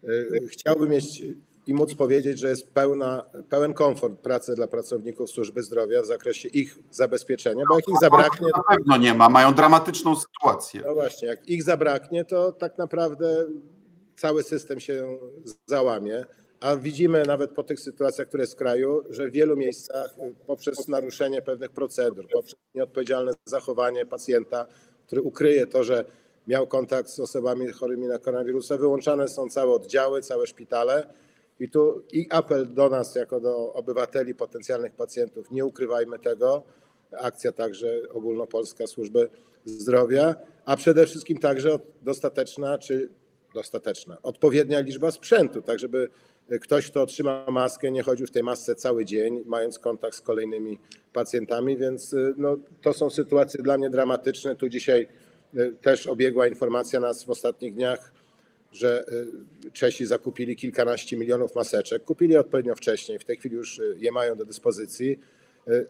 Y, 0.03 0.47
Chciałbym 0.51 0.89
mieć 0.89 1.23
i 1.67 1.73
móc 1.73 1.95
powiedzieć, 1.95 2.39
że 2.39 2.49
jest 2.49 2.71
pełna, 2.73 3.25
pełen 3.49 3.73
komfort 3.73 4.13
pracy 4.19 4.55
dla 4.55 4.67
pracowników 4.67 5.29
służby 5.29 5.63
zdrowia 5.63 6.01
w 6.01 6.05
zakresie 6.05 6.49
ich 6.49 6.77
zabezpieczenia, 6.91 7.63
bo 7.69 7.75
jak 7.75 7.87
ich 7.87 7.99
zabraknie, 8.01 8.47
Na 8.57 8.63
pewno 8.75 8.97
nie 8.97 9.13
ma, 9.13 9.29
mają 9.29 9.53
dramatyczną 9.53 10.15
sytuację. 10.15 10.81
no 10.85 10.93
właśnie, 10.93 11.27
jak 11.27 11.47
ich 11.47 11.63
zabraknie, 11.63 12.25
to 12.25 12.51
tak 12.51 12.77
naprawdę 12.77 13.45
cały 14.17 14.43
system 14.43 14.79
się 14.79 15.17
załamie. 15.65 16.25
A 16.59 16.75
widzimy 16.75 17.23
nawet 17.25 17.51
po 17.51 17.63
tych 17.63 17.79
sytuacjach, 17.79 18.27
które 18.27 18.47
w 18.47 18.55
kraju, 18.55 19.03
że 19.09 19.27
w 19.27 19.31
wielu 19.31 19.57
miejscach 19.57 20.15
y, 20.17 20.35
poprzez 20.47 20.87
naruszenie 20.87 21.41
pewnych 21.41 21.71
procedur, 21.71 22.27
poprzez 22.33 22.59
nieodpowiedzialne 22.75 23.31
zachowanie 23.45 24.05
pacjenta, 24.05 24.65
który 25.07 25.21
ukryje 25.21 25.67
to, 25.67 25.83
że 25.83 26.05
miał 26.47 26.67
kontakt 26.67 27.09
z 27.09 27.19
osobami 27.19 27.71
chorymi 27.71 28.07
na 28.07 28.19
koronawirusa, 28.19 28.77
wyłączane 28.77 29.27
są 29.27 29.49
całe 29.49 29.71
oddziały, 29.71 30.21
całe 30.21 30.47
szpitale 30.47 31.07
I 31.59 31.69
tu 31.69 32.03
i 32.11 32.27
apel 32.29 32.73
do 32.73 32.89
nas, 32.89 33.15
jako 33.15 33.39
do 33.39 33.73
obywateli, 33.73 34.35
potencjalnych 34.35 34.93
pacjentów, 34.93 35.51
nie 35.51 35.65
ukrywajmy 35.65 36.19
tego. 36.19 36.63
Akcja 37.11 37.51
także 37.51 38.01
ogólnopolska 38.13 38.87
służby 38.87 39.29
zdrowia, 39.65 40.35
a 40.65 40.77
przede 40.77 41.05
wszystkim 41.05 41.37
także 41.37 41.79
dostateczna 42.01 42.77
czy 42.77 43.09
dostateczna, 43.53 44.17
odpowiednia 44.23 44.79
liczba 44.79 45.11
sprzętu, 45.11 45.61
tak 45.61 45.79
żeby 45.79 46.09
ktoś, 46.61 46.91
kto 46.91 47.01
otrzyma 47.01 47.45
maskę, 47.51 47.91
nie 47.91 48.03
chodził 48.03 48.27
w 48.27 48.31
tej 48.31 48.43
masce 48.43 48.75
cały 48.75 49.05
dzień, 49.05 49.43
mając 49.45 49.79
kontakt 49.79 50.15
z 50.15 50.21
kolejnymi 50.21 50.79
pacjentami, 51.13 51.77
więc 51.77 52.15
no, 52.37 52.57
to 52.81 52.93
są 52.93 53.09
sytuacje 53.09 53.63
dla 53.63 53.77
mnie 53.77 53.89
dramatyczne. 53.89 54.55
Tu 54.55 54.69
dzisiaj 54.69 55.07
y, 55.57 55.73
też 55.81 56.07
obiegła 56.07 56.47
informacja 56.47 56.99
nas 56.99 57.23
w 57.23 57.29
ostatnich 57.29 57.73
dniach, 57.73 58.11
że 58.71 59.05
y, 59.65 59.71
Czesi 59.71 60.05
zakupili 60.05 60.55
kilkanaście 60.55 61.17
milionów 61.17 61.55
maseczek. 61.55 62.03
Kupili 62.03 62.37
odpowiednio 62.37 62.75
wcześniej, 62.75 63.19
w 63.19 63.25
tej 63.25 63.37
chwili 63.37 63.55
już 63.55 63.79
y, 63.79 63.95
je 63.99 64.11
mają 64.11 64.35
do 64.35 64.45
dyspozycji, 64.45 65.19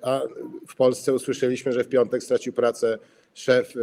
a 0.02 0.22
w 0.68 0.76
Polsce 0.76 1.14
usłyszeliśmy, 1.14 1.72
że 1.72 1.84
w 1.84 1.90
piątek 1.90 2.24
stracił 2.24 2.54
pracę 2.54 2.98
szef 3.34 3.74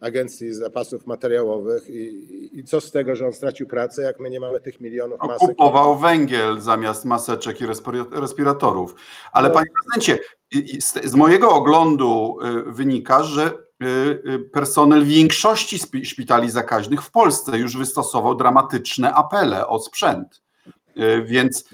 Agencji 0.00 0.54
Zapasów 0.54 1.06
Materiałowych 1.06 1.90
i, 1.90 2.58
i 2.58 2.64
co 2.64 2.80
z 2.80 2.90
tego, 2.90 3.16
że 3.16 3.26
on 3.26 3.32
stracił 3.32 3.66
pracę, 3.66 4.02
jak 4.02 4.20
my 4.20 4.30
nie 4.30 4.40
mamy 4.40 4.60
tych 4.60 4.80
milionów 4.80 5.18
No, 5.22 5.28
masek. 5.28 5.48
kupował 5.48 5.98
węgiel 5.98 6.60
zamiast 6.60 7.04
maseczek 7.04 7.60
i 7.60 7.66
respira- 7.66 8.20
respiratorów. 8.20 8.94
Ale 9.32 9.48
No. 9.48 9.54
panie 9.54 9.66
prezydencie, 9.74 10.18
z, 10.80 11.04
z 11.10 11.14
mojego 11.14 11.50
oglądu 11.50 12.38
y, 12.68 12.72
wynika, 12.72 13.22
że 13.22 13.50
y, 13.82 13.86
y, 14.32 14.38
personel 14.52 15.04
większości 15.04 15.78
szpitali 16.04 16.50
zakaźnych 16.50 17.02
w 17.02 17.10
Polsce 17.10 17.58
już 17.58 17.76
wystosował 17.76 18.34
dramatyczne 18.34 19.14
apele 19.14 19.66
o 19.66 19.78
sprzęt. 19.78 20.42
Więc 21.24 21.64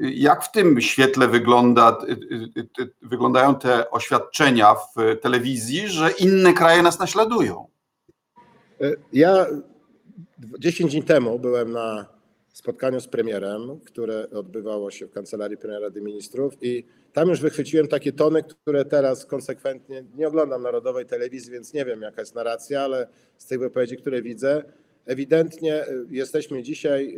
jak 0.00 0.44
w 0.44 0.50
tym 0.50 0.80
świetle 0.80 1.28
wygląda, 1.28 1.98
y, 2.08 2.12
y, 2.12 2.82
y, 2.82 2.90
wyglądają 3.02 3.54
te 3.54 3.90
oświadczenia 3.90 4.74
w 4.74 5.20
telewizji, 5.20 5.88
że 5.88 6.10
inne 6.10 6.52
kraje 6.52 6.82
nas 6.82 6.98
naśladują? 6.98 7.66
Ja 9.12 9.46
10 10.58 10.92
dni 10.92 11.02
temu 11.02 11.38
byłem 11.38 11.72
na 11.72 12.06
spotkaniu 12.52 13.00
z 13.00 13.08
premierem, 13.08 13.80
które 13.84 14.30
odbywało 14.30 14.90
się 14.90 15.06
w 15.06 15.10
kancelarii 15.10 15.56
premiera 15.56 15.80
Rady 15.80 16.00
Ministrów 16.00 16.54
i 16.62 16.84
tam 17.12 17.28
już 17.28 17.40
wychwyciłem 17.40 17.88
takie 17.88 18.12
tony, 18.12 18.42
które 18.42 18.84
teraz 18.84 19.26
konsekwentnie 19.26 20.04
nie 20.16 20.28
oglądam 20.28 20.62
narodowej 20.62 21.06
telewizji, 21.06 21.52
więc 21.52 21.72
nie 21.72 21.84
wiem 21.84 22.02
jaka 22.02 22.22
jest 22.22 22.34
narracja, 22.34 22.82
ale 22.82 23.08
z 23.38 23.46
tych 23.46 23.60
wypowiedzi, 23.60 23.96
które 23.96 24.22
widzę, 24.22 24.62
ewidentnie 25.06 25.88
y, 25.88 26.06
jesteśmy 26.10 26.62
dzisiaj 26.62 27.16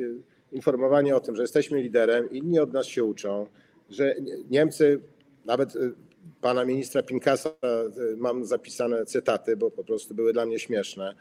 y, 0.52 0.56
informowani 0.56 1.12
o 1.12 1.20
tym, 1.20 1.36
że 1.36 1.42
jesteśmy 1.42 1.82
liderem, 1.82 2.30
inni 2.30 2.58
od 2.58 2.72
nas 2.72 2.86
się 2.86 3.04
uczą, 3.04 3.46
że 3.90 4.14
Niemcy, 4.50 5.00
nawet 5.44 5.76
y, 5.76 5.92
pana 6.40 6.64
ministra 6.64 7.02
Pinkasa 7.02 7.50
y, 7.50 8.16
mam 8.16 8.44
zapisane 8.44 9.06
cytaty, 9.06 9.56
bo 9.56 9.70
po 9.70 9.84
prostu 9.84 10.14
były 10.14 10.32
dla 10.32 10.46
mnie 10.46 10.58
śmieszne 10.58 11.14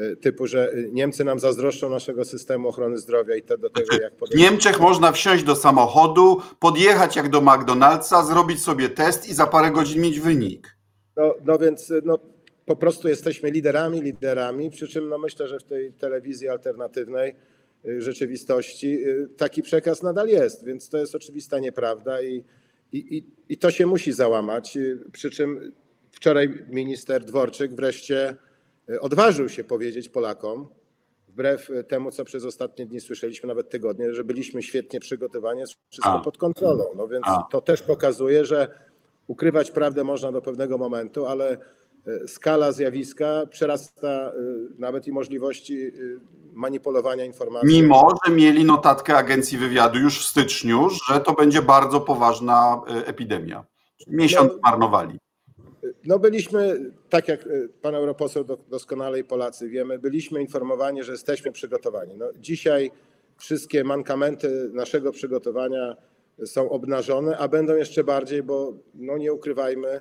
y, 0.00 0.16
typu, 0.16 0.46
że 0.46 0.72
Niemcy 0.92 1.24
nam 1.24 1.40
zazdroszczą 1.40 1.90
naszego 1.90 2.24
systemu 2.24 2.68
ochrony 2.68 2.98
zdrowia 2.98 3.36
i 3.36 3.42
to 3.42 3.58
do 3.58 3.70
tego, 3.70 3.96
jak 4.02 4.12
W 4.14 4.34
Niemczech 4.34 4.80
można 4.80 5.12
wsiąść 5.12 5.44
do 5.44 5.56
samochodu, 5.56 6.40
podjechać 6.60 7.16
jak 7.16 7.28
do 7.28 7.40
McDonald'sa, 7.40 8.24
zrobić 8.24 8.62
sobie 8.62 8.88
test 8.88 9.28
i 9.28 9.34
za 9.34 9.46
parę 9.46 9.70
godzin 9.70 10.02
mieć 10.02 10.20
wynik. 10.20 10.76
No, 11.16 11.34
no 11.44 11.58
więc 11.58 11.92
no, 12.04 12.18
po 12.66 12.76
prostu 12.76 13.08
jesteśmy 13.08 13.50
liderami, 13.50 14.00
liderami, 14.00 14.70
przy 14.70 14.88
czym 14.88 15.08
no, 15.08 15.18
myślę, 15.18 15.48
że 15.48 15.58
w 15.58 15.64
tej 15.64 15.92
telewizji 15.92 16.48
alternatywnej 16.48 17.34
rzeczywistości 17.98 19.08
y, 19.08 19.28
taki 19.36 19.62
przekaz 19.62 20.02
nadal 20.02 20.28
jest, 20.28 20.64
więc 20.64 20.88
to 20.88 20.98
jest 20.98 21.14
oczywista 21.14 21.58
nieprawda 21.58 22.22
i, 22.22 22.44
i, 22.92 23.16
i, 23.16 23.26
i 23.48 23.58
to 23.58 23.70
się 23.70 23.86
musi 23.86 24.12
załamać. 24.12 24.76
y, 24.76 24.98
Przy 25.12 25.30
czym 25.30 25.72
wczoraj 26.10 26.64
minister 26.68 27.24
Dworczyk 27.24 27.74
wreszcie 27.74 28.36
y, 28.90 29.00
odważył 29.00 29.48
się 29.48 29.64
powiedzieć 29.64 30.08
Polakom, 30.08 30.68
wbrew 31.28 31.70
y, 31.70 31.84
temu, 31.84 32.10
co 32.10 32.24
przez 32.24 32.44
ostatnie 32.44 32.86
dni 32.86 33.00
słyszeliśmy, 33.00 33.46
nawet 33.46 33.70
tygodnie, 33.70 34.14
że 34.14 34.24
byliśmy 34.24 34.62
świetnie 34.62 35.00
przygotowani, 35.00 35.60
jest 35.60 35.74
wszystko 35.90 36.20
pod 36.20 36.38
kontrolą. 36.38 36.84
No 36.96 37.08
więc 37.08 37.24
to 37.50 37.60
też 37.60 37.82
pokazuje, 37.82 38.44
że 38.44 38.68
ukrywać 39.26 39.70
prawdę 39.70 40.04
można 40.04 40.32
do 40.32 40.42
pewnego 40.42 40.78
momentu, 40.78 41.26
ale 41.26 41.58
skala 42.26 42.72
zjawiska 42.72 43.46
przerasta 43.50 44.08
e, 44.08 44.32
nawet 44.78 45.06
i 45.08 45.12
możliwości 45.12 45.82
e, 45.86 45.90
manipulowania 46.52 47.24
informacjami. 47.24 47.82
Mimo, 47.82 48.08
że 48.26 48.32
mieli 48.32 48.64
notatkę 48.64 49.16
agencji 49.16 49.58
wywiadu 49.58 49.98
już 49.98 50.18
w 50.20 50.28
styczniu, 50.28 50.88
że 51.08 51.20
to 51.20 51.32
będzie 51.32 51.62
bardzo 51.62 52.00
poważna 52.00 52.82
e, 52.88 53.06
epidemia. 53.06 53.64
Miesiąc 54.06 54.52
No. 54.52 54.58
marnowali. 54.62 55.18
No 56.04 56.18
byliśmy, 56.18 56.90
tak 57.08 57.28
jak 57.28 57.46
e, 57.46 57.48
pan 57.82 57.94
europoseł 57.94 58.44
do- 58.44 58.58
doskonale 58.68 59.18
i 59.20 59.24
Polacy 59.24 59.68
wiemy, 59.68 59.98
byliśmy 59.98 60.40
informowani, 60.40 61.02
że 61.04 61.12
jesteśmy 61.12 61.52
przygotowani. 61.52 62.14
No, 62.16 62.26
dzisiaj 62.36 62.90
wszystkie 63.36 63.84
mankamenty 63.84 64.70
naszego 64.72 65.12
przygotowania 65.12 65.96
są 66.44 66.70
obnażone, 66.70 67.38
a 67.38 67.48
będą 67.48 67.76
jeszcze 67.76 68.04
bardziej, 68.04 68.42
bo 68.42 68.72
no 68.94 69.18
nie 69.18 69.32
ukrywajmy, 69.32 70.00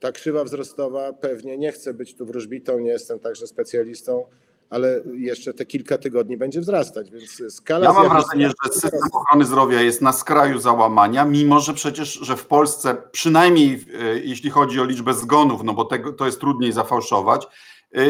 ta 0.00 0.12
krzywa 0.12 0.44
wzrostowa 0.44 1.12
pewnie 1.12 1.58
nie 1.58 1.72
chcę 1.72 1.94
być 1.94 2.14
tu 2.14 2.26
wróżbitą, 2.26 2.78
nie 2.78 2.90
jestem 2.90 3.18
także 3.20 3.46
specjalistą, 3.46 4.24
ale 4.70 5.00
jeszcze 5.14 5.54
te 5.54 5.66
kilka 5.66 5.98
tygodni 5.98 6.36
będzie 6.36 6.60
wzrastać, 6.60 7.10
więc 7.10 7.42
skala 7.54 7.84
Ja 7.86 7.92
mam 7.92 8.08
wrażenie, 8.08 8.48
że 8.48 8.72
system 8.72 9.00
ochrony 9.12 9.44
zdrowia 9.44 9.80
jest 9.82 10.02
na 10.02 10.12
skraju 10.12 10.58
załamania, 10.60 11.24
mimo 11.24 11.60
że 11.60 11.74
przecież, 11.74 12.12
że 12.12 12.36
w 12.36 12.46
Polsce, 12.46 12.96
przynajmniej 13.12 13.84
e, 14.00 14.18
jeśli 14.18 14.50
chodzi 14.50 14.80
o 14.80 14.84
liczbę 14.84 15.14
zgonów, 15.14 15.62
no 15.64 15.72
bo 15.74 15.84
tego, 15.84 16.12
to 16.12 16.26
jest 16.26 16.40
trudniej 16.40 16.72
zafałszować, 16.72 17.46
e, 17.94 18.06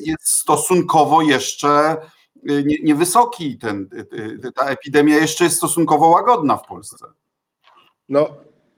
jest 0.00 0.28
stosunkowo 0.28 1.22
jeszcze 1.22 1.68
e, 1.68 2.62
nie- 2.64 2.82
niewysoki 2.82 3.58
ten, 3.58 3.88
ta 4.54 4.64
epidemia 4.66 5.16
jeszcze 5.16 5.44
jest 5.44 5.56
stosunkowo 5.56 6.08
łagodna 6.08 6.56
w 6.56 6.66
Polsce. 6.66 7.06
No, 8.08 8.28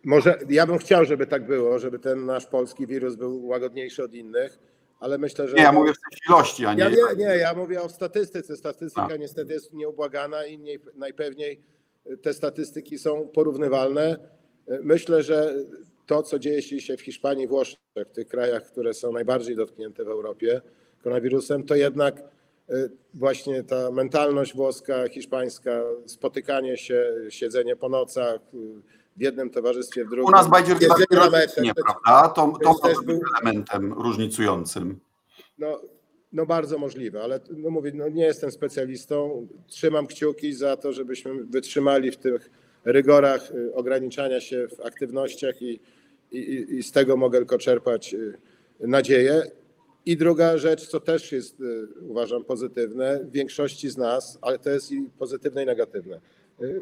może 0.05 0.39
ja 0.49 0.67
bym 0.67 0.79
chciał, 0.79 1.05
żeby 1.05 1.27
tak 1.27 1.47
było, 1.47 1.79
żeby 1.79 1.99
ten 1.99 2.27
nasz 2.27 2.47
polski 2.47 2.87
wirus 2.87 3.17
był 3.17 3.47
łagodniejszy 3.47 4.05
od 4.05 4.15
innych, 4.15 4.59
ale 5.01 5.19
myślę, 5.19 5.49
że. 5.49 5.57
Nie, 5.57 5.63
ja 5.63 5.73
mówię 5.73 5.93
w 5.93 6.11
tej 6.11 6.19
ilości, 6.29 6.67
a 6.67 6.75
nie... 6.75 6.83
Ja 6.83 6.89
nie, 6.89 7.17
nie, 7.17 7.25
ja 7.25 7.55
mówię 7.55 7.83
o 7.83 7.89
statystyce. 7.89 8.57
Statystyka 8.57 9.15
A. 9.15 9.17
niestety 9.17 9.53
jest 9.53 9.73
nieubłagana 9.73 10.47
i 10.47 10.59
nie, 10.59 10.79
najpewniej 10.95 11.61
te 12.23 12.35
statystyki 12.35 12.99
są 12.99 13.29
porównywalne. 13.29 14.17
Myślę, 14.83 15.23
że 15.23 15.55
to, 16.07 16.23
co 16.23 16.39
dzieje 16.39 16.63
się 16.63 16.77
dzisiaj 16.77 16.97
w 16.97 17.03
Hiszpanii, 17.03 17.49
Włoszech, 17.49 17.79
w 17.97 18.13
tych 18.13 18.29
krajach, 18.29 18.63
które 18.63 18.95
są 18.95 19.13
najbardziej 19.13 19.57
dotknięte 19.57 20.05
w 20.05 20.09
Europie 20.09 20.61
koronawirusem, 21.03 21.65
to 21.65 21.75
jednak 21.75 22.19
y, 22.71 22.91
właśnie 23.15 23.63
ta 23.63 23.91
mentalność 23.91 24.55
włoska, 24.55 25.09
hiszpańska, 25.09 25.83
spotykanie 26.07 26.77
się, 26.77 27.15
siedzenie 27.29 27.77
po 27.77 27.89
nocach 27.89 28.41
y, 28.55 28.59
w 29.17 29.21
jednym 29.21 29.51
towarzystwie, 29.51 30.05
w 30.05 30.09
drugim. 30.09 30.25
U 30.25 30.31
nas 30.31 30.51
meczach, 30.51 31.65
nie, 31.65 31.75
to- 31.75 31.83
prawda? 31.83 32.29
To, 32.35 32.53
to 32.63 32.89
być 32.89 33.07
był- 33.07 33.21
elementem 33.43 33.93
różnicującym. 33.93 35.01
No, 35.59 35.81
no 36.33 36.47
bardzo 36.47 36.79
możliwe, 36.79 37.23
ale 37.23 37.41
no 37.57 37.71
mówię, 37.71 37.93
no 37.95 38.09
nie 38.09 38.25
jestem 38.25 38.51
specjalistą. 38.51 39.47
Trzymam 39.67 40.07
kciuki 40.07 40.53
za 40.53 40.77
to, 40.77 40.93
żebyśmy 40.93 41.45
wytrzymali 41.45 42.11
w 42.11 42.17
tych 42.17 42.51
rygorach 42.85 43.51
y, 43.51 43.75
ograniczania 43.75 44.41
się 44.41 44.69
w 44.69 44.81
aktywnościach 44.81 45.63
i, 45.63 45.81
i, 46.33 46.67
i- 46.71 46.83
z 46.83 46.93
tego 46.93 47.17
mogę 47.17 47.39
tylko 47.39 47.59
czerpać 47.59 48.15
y, 48.15 48.39
nadzieję. 48.81 49.43
I 50.07 50.17
druga 50.17 50.59
rzecz, 50.59 50.87
co 50.89 51.01
też 51.01 51.33
jest, 51.33 51.61
y, 51.61 51.87
uważam, 52.09 52.45
pozytywne, 52.45 53.21
w 53.25 53.31
większości 53.31 53.91
z 53.91 53.97
nas, 53.97 54.39
ale 54.43 54.59
to 54.59 54.71
jest 54.71 54.93
i 54.93 55.11
pozytywne 55.19 55.63
i 55.63 55.67
negatywne. 55.67 56.21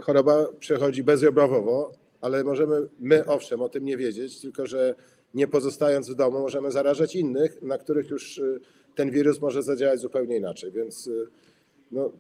Choroba 0.01 0.47
przechodzi 0.61 1.03
bezobjawowo, 1.05 1.93
ale 2.23 2.45
możemy 2.45 2.89
my, 2.99 3.27
owszem, 3.27 3.63
o 3.63 3.69
tym 3.69 3.85
nie 3.85 3.97
wiedzieć, 3.97 4.41
tylko 4.41 4.67
że 4.67 4.95
nie 5.35 5.49
pozostając 5.49 6.11
w 6.11 6.15
domu, 6.15 6.41
możemy 6.41 6.71
zarażać 6.71 7.17
innych, 7.17 7.63
na 7.63 7.79
których 7.79 8.11
już 8.11 8.39
y, 8.39 8.61
ten 8.95 9.11
wirus 9.11 9.41
może 9.41 9.63
zadziałać 9.63 10.01
zupełnie 10.01 10.37
inaczej. 10.37 10.73
Więc 10.73 11.07
y, 11.07 11.27
no, 11.91 12.11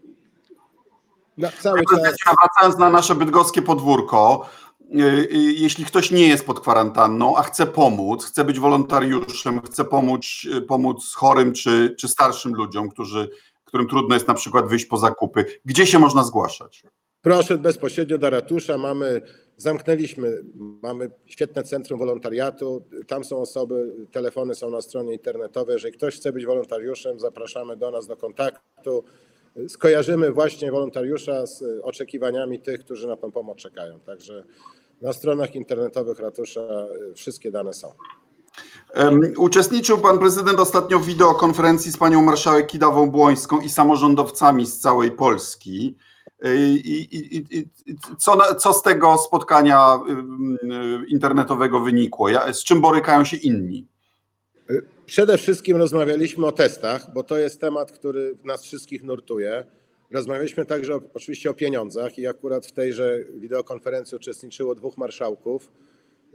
na 1.39 1.51
cały 1.51 1.81
czas. 1.91 2.17
Wracając 2.41 2.79
na 2.79 2.91
nasze 2.91 3.15
bydgoskie 3.15 3.63
podwórko, 3.63 4.49
y, 4.81 5.29
jeśli 5.33 5.85
ktoś 5.85 6.11
nie 6.11 6.29
jest 6.29 6.47
pod 6.47 6.61
kwarantanną, 6.61 7.37
a 7.37 7.43
chce 7.43 7.67
pomóc, 7.67 8.25
chce 8.25 8.45
być 8.45 8.61
wolontariuszem, 8.61 9.61
chce 9.61 9.85
pomóc, 9.85 10.25
pomóc 10.69 11.15
chorym 11.15 11.53
czy, 11.53 11.95
czy 11.99 12.09
starszym 12.09 12.55
ludziom, 12.55 12.89
którzy, 12.89 13.31
którym 13.65 13.89
trudno 13.89 14.15
jest 14.15 14.29
na 14.29 14.35
przykład 14.35 14.69
wyjść 14.69 14.85
po 14.85 14.97
zakupy, 14.97 15.45
gdzie 15.65 15.87
się 15.87 15.99
można 15.99 16.25
zgłaszać? 16.25 16.83
Proszę 17.23 17.59
bezpośrednio 17.59 18.19
do 18.19 18.31
ratusza. 18.31 18.79
Mamy, 18.79 19.21
zamknęliśmy, 19.62 20.45
mamy 20.83 21.11
świetne 21.26 21.62
centrum 21.62 21.99
wolontariatu. 21.99 22.83
Tam 23.07 23.25
są 23.25 23.38
osoby, 23.38 23.92
telefony 24.12 24.54
są 24.54 24.71
na 24.71 24.81
stronie 24.81 25.12
internetowej. 25.12 25.73
Jeżeli 25.73 25.95
ktoś 25.95 26.16
chce 26.16 26.33
być 26.33 26.47
wolontariuszem, 26.47 27.21
zapraszamy 27.21 27.76
do 27.76 27.90
nas 27.90 28.07
do 28.07 28.16
kontaktu. 28.16 29.04
skojarzymy 29.69 30.33
właśnie 30.33 30.73
wolontariusza 30.73 31.47
z 31.47 31.64
oczekiwaniami 31.83 32.61
tych, 32.61 32.81
którzy 32.81 33.07
na 33.09 33.16
tą 33.16 33.33
pomoc 33.33 33.59
czekają. 33.59 34.00
Także 34.00 34.45
na 35.02 35.12
stronach 35.12 35.54
internetowych 35.54 36.19
ratusza 36.19 36.87
wszystkie 37.14 37.50
dane 37.50 37.73
są. 37.73 37.92
Em, 38.95 39.21
Uczestniczył 39.37 39.99
pan 39.99 40.19
prezydent 40.19 40.61
ostatnio 40.61 40.99
w 40.99 41.07
wideokonferencji 41.07 41.92
z 41.92 41.97
panią 41.97 42.23
marszałek 42.23 42.66
Kidawą 42.66 43.11
Błońską 43.11 43.61
i 43.61 43.69
samorządowcami 43.69 44.66
z 44.66 44.78
całej 44.78 45.11
Polski. 45.11 45.97
I, 46.45 47.17
i, 47.17 47.59
i, 47.59 47.69
co, 48.19 48.55
co 48.55 48.73
z 48.73 48.83
tego 48.83 49.19
spotkania 49.19 50.01
internetowego 51.09 51.81
wynikło? 51.81 52.29
Z 52.53 52.65
czym 52.65 52.81
borykają 52.81 53.25
się 53.25 53.37
inni? 53.37 53.87
Przede 55.07 55.39
wszystkim 55.39 55.77
rozmawialiśmy 55.77 56.47
o 56.47 56.53
testach, 56.53 57.13
bo 57.15 57.23
to 57.23 57.39
jest 57.39 57.61
temat, 57.61 57.93
który 57.93 58.37
nas 58.45 58.63
wszystkich 58.63 59.03
nurtuje. 59.03 59.65
Rozmawialiśmy 60.11 60.67
także 60.67 60.99
oczywiście 61.15 61.51
o 61.51 61.55
pieniądzach 61.55 62.19
i 62.19 62.27
akurat 62.27 62.67
w 62.67 62.73
tejże 62.73 63.19
wideokonferencji 63.35 64.17
uczestniczyło 64.17 64.75
dwóch 64.75 64.97
marszałków, 64.97 65.73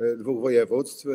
y, 0.01 0.17
dwóch 0.17 0.41
województw, 0.41 1.05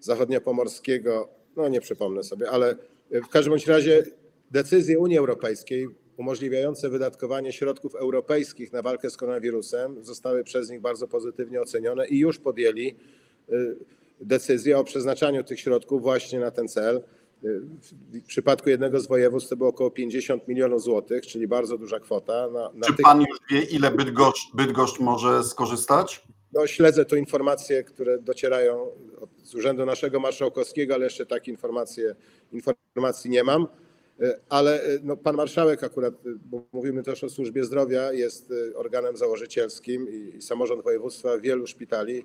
zachodniopomorskiego, 0.00 1.28
no 1.56 1.68
nie 1.68 1.80
przypomnę 1.80 2.24
sobie, 2.24 2.50
ale 2.50 2.76
w 3.10 3.28
każdym 3.28 3.50
bądź 3.50 3.66
razie 3.66 4.02
decyzje 4.50 4.98
Unii 4.98 5.18
Europejskiej 5.18 5.88
umożliwiające 6.16 6.88
wydatkowanie 6.88 7.52
środków 7.52 7.94
europejskich 7.94 8.72
na 8.72 8.82
walkę 8.82 9.10
z 9.10 9.16
koronawirusem 9.16 10.04
zostały 10.04 10.44
przez 10.44 10.70
nich 10.70 10.80
bardzo 10.80 11.08
pozytywnie 11.08 11.60
ocenione 11.60 12.06
i 12.08 12.18
już 12.18 12.38
podjęli 12.38 12.94
y, 13.52 13.76
decyzję 14.20 14.78
o 14.78 14.84
przeznaczaniu 14.84 15.44
tych 15.44 15.60
środków 15.60 16.02
właśnie 16.02 16.40
na 16.40 16.50
ten 16.50 16.68
cel. 16.68 16.96
Y, 17.44 17.60
W 18.22 18.26
przypadku 18.26 18.70
jednego 18.70 19.00
z 19.00 19.06
województw 19.06 19.48
to 19.50 19.56
było 19.56 19.68
około 19.68 19.90
50 19.90 20.48
milionów 20.48 20.82
złotych, 20.82 21.26
czyli 21.26 21.48
bardzo 21.48 21.78
duża 21.78 22.00
kwota. 22.00 22.48
Na, 22.50 22.70
na 22.74 22.86
Czy 22.86 22.94
tych, 22.94 23.04
pan 23.04 23.20
już 23.20 23.38
wie, 23.50 23.60
ile 23.62 23.90
Bydgoszcz, 23.90 24.54
Bydgoszcz 24.54 25.00
może 25.00 25.44
skorzystać? 25.44 26.22
no, 26.52 26.66
śledzę 26.66 27.04
tu 27.04 27.16
informacje, 27.16 27.84
które 27.84 28.18
docierają 28.18 28.86
z 29.42 29.54
urzędu 29.54 29.86
naszego 29.86 30.20
marszałkowskiego, 30.20 30.94
ale 30.94 31.04
jeszcze 31.04 31.26
takiej 31.26 31.54
informacje, 31.54 32.14
informacji 32.52 33.30
nie 33.30 33.44
mam. 33.44 33.66
Y, 34.20 34.34
Ale 34.48 34.86
y, 34.88 35.00
no, 35.02 35.16
pan 35.16 35.36
marszałek 35.36 35.84
akurat, 35.84 36.14
y, 36.26 36.38
bo 36.44 36.62
mówimy 36.72 37.02
też 37.02 37.24
o 37.24 37.28
służbie 37.28 37.64
zdrowia, 37.64 38.12
jest 38.12 38.52
organem 38.74 39.16
założycielskim 39.16 40.08
i, 40.08 40.42
samorząd 40.42 40.84
województwa 40.84 41.38
wielu 41.38 41.66
szpitali 41.66 42.24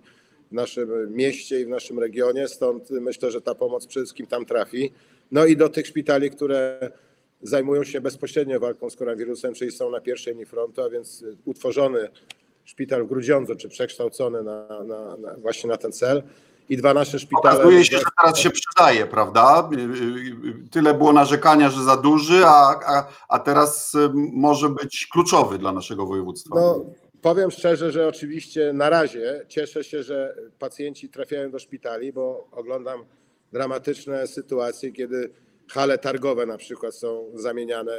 w 0.52 0.54
naszym 0.54 1.14
mieście 1.14 1.62
i 1.62 1.66
w 1.66 1.70
naszym 1.70 2.00
regionie, 2.00 2.48
stąd 2.48 2.90
myślę, 2.90 3.32
że 3.32 3.42
ta 3.42 3.56
pomoc 3.56 3.88
przede 3.88 4.06
wszystkim 4.06 4.28
tam 4.28 4.46
trafi. 4.46 4.94
No 5.32 5.46
i 5.46 5.58
do 5.58 5.70
tych 5.70 5.88
szpitali, 5.88 6.32
które 6.32 6.92
zajmują 7.42 7.84
się 7.84 8.02
bezpośrednio 8.02 8.60
walką 8.60 8.90
z 8.90 8.96
koronawirusem, 8.96 9.54
czyli 9.54 9.72
są 9.72 9.92
na 9.92 10.02
pierwszej 10.02 10.34
linii 10.34 10.46
frontu, 10.46 10.82
a 10.82 10.90
więc 10.90 11.26
utworzony 11.46 12.10
szpital 12.64 13.04
w 13.04 13.08
Grudziądzu, 13.08 13.56
czy 13.56 13.70
przekształcony 13.70 14.44
na, 14.44 14.84
na, 14.84 15.18
na 15.18 15.36
właśnie 15.38 15.70
na 15.70 15.78
ten 15.78 15.92
cel 15.92 16.24
i 16.72 16.78
dwa 16.78 16.94
nasze 16.94 17.20
szpitale. 17.20 17.56
Okazuje 17.56 17.86
się, 17.86 17.98
że 17.98 18.04
teraz 18.22 18.40
się 18.40 18.50
przydaje, 18.50 19.06
prawda? 19.06 19.70
Y, 19.74 19.76
y, 19.76 20.66
y, 20.66 20.70
Tyle 20.72 20.94
było 20.94 21.14
narzekania, 21.14 21.70
że 21.70 21.84
za 21.84 21.98
duży, 21.98 22.46
a, 22.46 22.80
a, 22.86 23.08
a 23.30 23.40
teraz 23.40 23.94
może 24.34 24.70
być 24.70 25.08
kluczowy 25.12 25.58
dla 25.58 25.72
naszego 25.72 26.06
województwa. 26.06 26.56
No, 26.56 26.86
powiem 27.22 27.52
szczerze, 27.52 27.92
że 27.92 28.08
oczywiście 28.08 28.74
na 28.74 28.90
razie 28.90 29.46
cieszę 29.48 29.84
się, 29.84 30.04
że 30.04 30.36
pacjenci 30.60 31.10
trafiają 31.10 31.52
do 31.52 31.60
szpitali, 31.60 32.14
bo 32.14 32.48
oglądam 32.52 33.06
dramatyczne 33.52 34.28
sytuacje, 34.28 34.92
kiedy 34.92 35.30
hale 35.70 35.98
targowe 35.98 36.46
na 36.46 36.58
przykład 36.58 36.96
są 36.96 37.32
zamieniane 37.34 37.94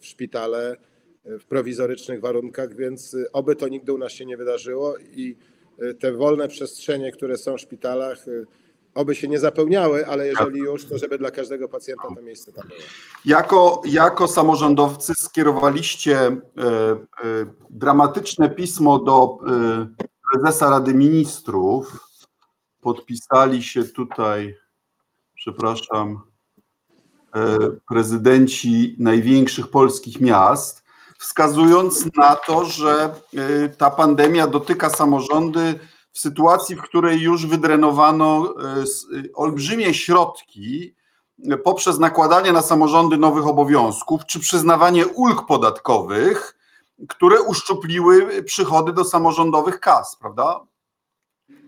w 0.00 0.06
szpitale 0.06 0.76
w 1.24 1.44
prowizorycznych 1.44 2.20
warunkach, 2.20 2.74
więc 2.74 3.16
oby 3.32 3.56
to 3.56 3.68
nigdy 3.68 3.92
u 3.92 3.98
nas 3.98 4.12
się 4.12 4.26
nie 4.26 4.36
wydarzyło 4.36 4.98
i 4.98 5.36
te 6.00 6.12
wolne 6.12 6.48
przestrzenie, 6.48 7.12
które 7.12 7.38
są 7.38 7.56
w 7.56 7.60
szpitalach, 7.60 8.28
y, 8.28 8.46
oby 8.96 9.14
się 9.14 9.28
nie 9.28 9.38
zapełniały, 9.38 10.06
ale 10.06 10.26
jeżeli 10.26 10.58
już, 10.58 10.84
to 10.84 10.98
żeby 10.98 11.18
dla 11.18 11.30
każdego 11.30 11.68
pacjenta 11.68 12.08
to 12.14 12.22
miejsce 12.22 12.52
tam 12.52 12.68
było. 12.68 12.80
Jako, 13.24 13.82
jako 13.84 14.28
samorządowcy 14.28 15.12
skierowaliście 15.16 16.18
e, 16.18 16.30
e, 16.30 16.96
dramatyczne 17.70 18.50
pismo 18.50 18.98
do 18.98 19.38
e, 19.46 19.86
prezesa 20.32 20.70
Rady 20.70 20.94
Ministrów. 20.94 22.08
Podpisali 22.80 23.62
się 23.62 23.84
tutaj, 23.84 24.56
przepraszam, 25.34 26.20
e, 27.34 27.58
prezydenci 27.88 28.96
największych 28.98 29.68
polskich 29.68 30.20
miast, 30.20 30.85
wskazując 31.18 32.16
na 32.16 32.36
to, 32.36 32.64
że 32.64 33.14
e, 33.64 33.68
ta 33.68 33.90
pandemia 33.90 34.46
dotyka 34.46 34.90
samorządy 34.90 35.78
w 36.12 36.18
sytuacji, 36.18 36.76
w 36.76 36.82
której 36.82 37.20
już 37.20 37.46
wydrenowano 37.46 38.54
e, 38.78 38.82
s- 38.82 39.06
olbrzymie 39.34 39.94
środki 39.94 40.94
poprzez 41.64 41.98
nakładanie 41.98 42.52
na 42.52 42.62
samorządy 42.62 43.16
nowych 43.16 43.46
obowiązków 43.46 44.26
czy 44.26 44.40
przyznawanie 44.40 45.06
ulg 45.06 45.46
podatkowych, 45.46 46.56
które 47.08 47.42
uszczupliły 47.42 48.42
przychody 48.42 48.92
do 48.92 49.04
samorządowych 49.04 49.80
kas, 49.80 50.16
prawda? 50.20 50.60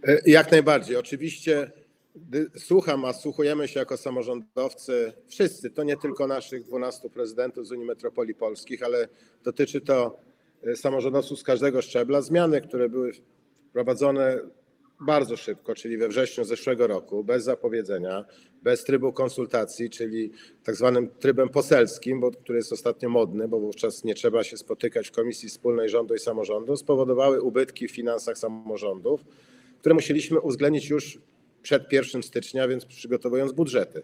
E, 0.08 0.18
Jak 0.26 0.50
najbardziej. 0.50 0.96
Oczywiście 0.96 1.72
gdy 2.16 2.50
słucham, 2.56 3.04
a 3.04 3.12
słuchujemy 3.12 3.68
się 3.68 3.80
jako 3.80 3.96
samorządowcy, 3.96 5.12
wszyscy, 5.26 5.70
to 5.70 5.82
nie 5.82 5.96
tylko 5.96 6.26
naszych 6.26 6.62
12 6.62 7.10
prezydentów 7.10 7.66
z 7.66 7.72
Unii 7.72 7.86
Metropolii 7.86 8.34
Polskich, 8.34 8.82
ale 8.82 9.08
dotyczy 9.44 9.80
to 9.80 10.18
e, 10.62 10.76
samorządowców 10.76 11.38
z 11.38 11.42
każdego 11.42 11.82
szczebla. 11.82 12.22
Zmiany, 12.22 12.60
które 12.60 12.88
były 12.88 13.12
wprowadzone 13.70 14.40
bardzo 15.00 15.36
szybko, 15.36 15.74
czyli 15.74 15.98
we 15.98 16.08
wrześniu 16.08 16.44
zeszłego 16.44 16.86
roku, 16.86 17.24
bez 17.24 17.44
zapowiedzenia, 17.44 18.24
bez 18.62 18.84
trybu 18.84 19.12
konsultacji, 19.12 19.90
czyli 19.90 20.32
tak 20.64 20.76
zwanym 20.76 21.08
trybem 21.18 21.48
poselskim, 21.48 22.20
bo, 22.20 22.30
który 22.30 22.58
jest 22.58 22.72
ostatnio 22.72 23.08
modny, 23.08 23.48
bo 23.48 23.60
wówczas 23.60 24.04
nie 24.04 24.14
trzeba 24.14 24.44
się 24.44 24.56
spotykać 24.56 25.08
w 25.08 25.12
Komisji 25.12 25.48
Wspólnej 25.48 25.88
Rządu 25.88 26.14
i 26.14 26.18
Samorządu, 26.18 26.76
spowodowały 26.76 27.42
ubytki 27.42 27.88
w 27.88 27.90
finansach 27.90 28.38
samorządów, 28.38 29.24
które 29.78 29.94
musieliśmy 29.94 30.40
uwzględnić 30.40 30.90
już 30.90 31.18
przed 31.68 31.92
1 31.92 32.22
stycznia, 32.22 32.68
więc 32.68 32.84
przygotowując 32.84 33.52
budżety. 33.52 34.02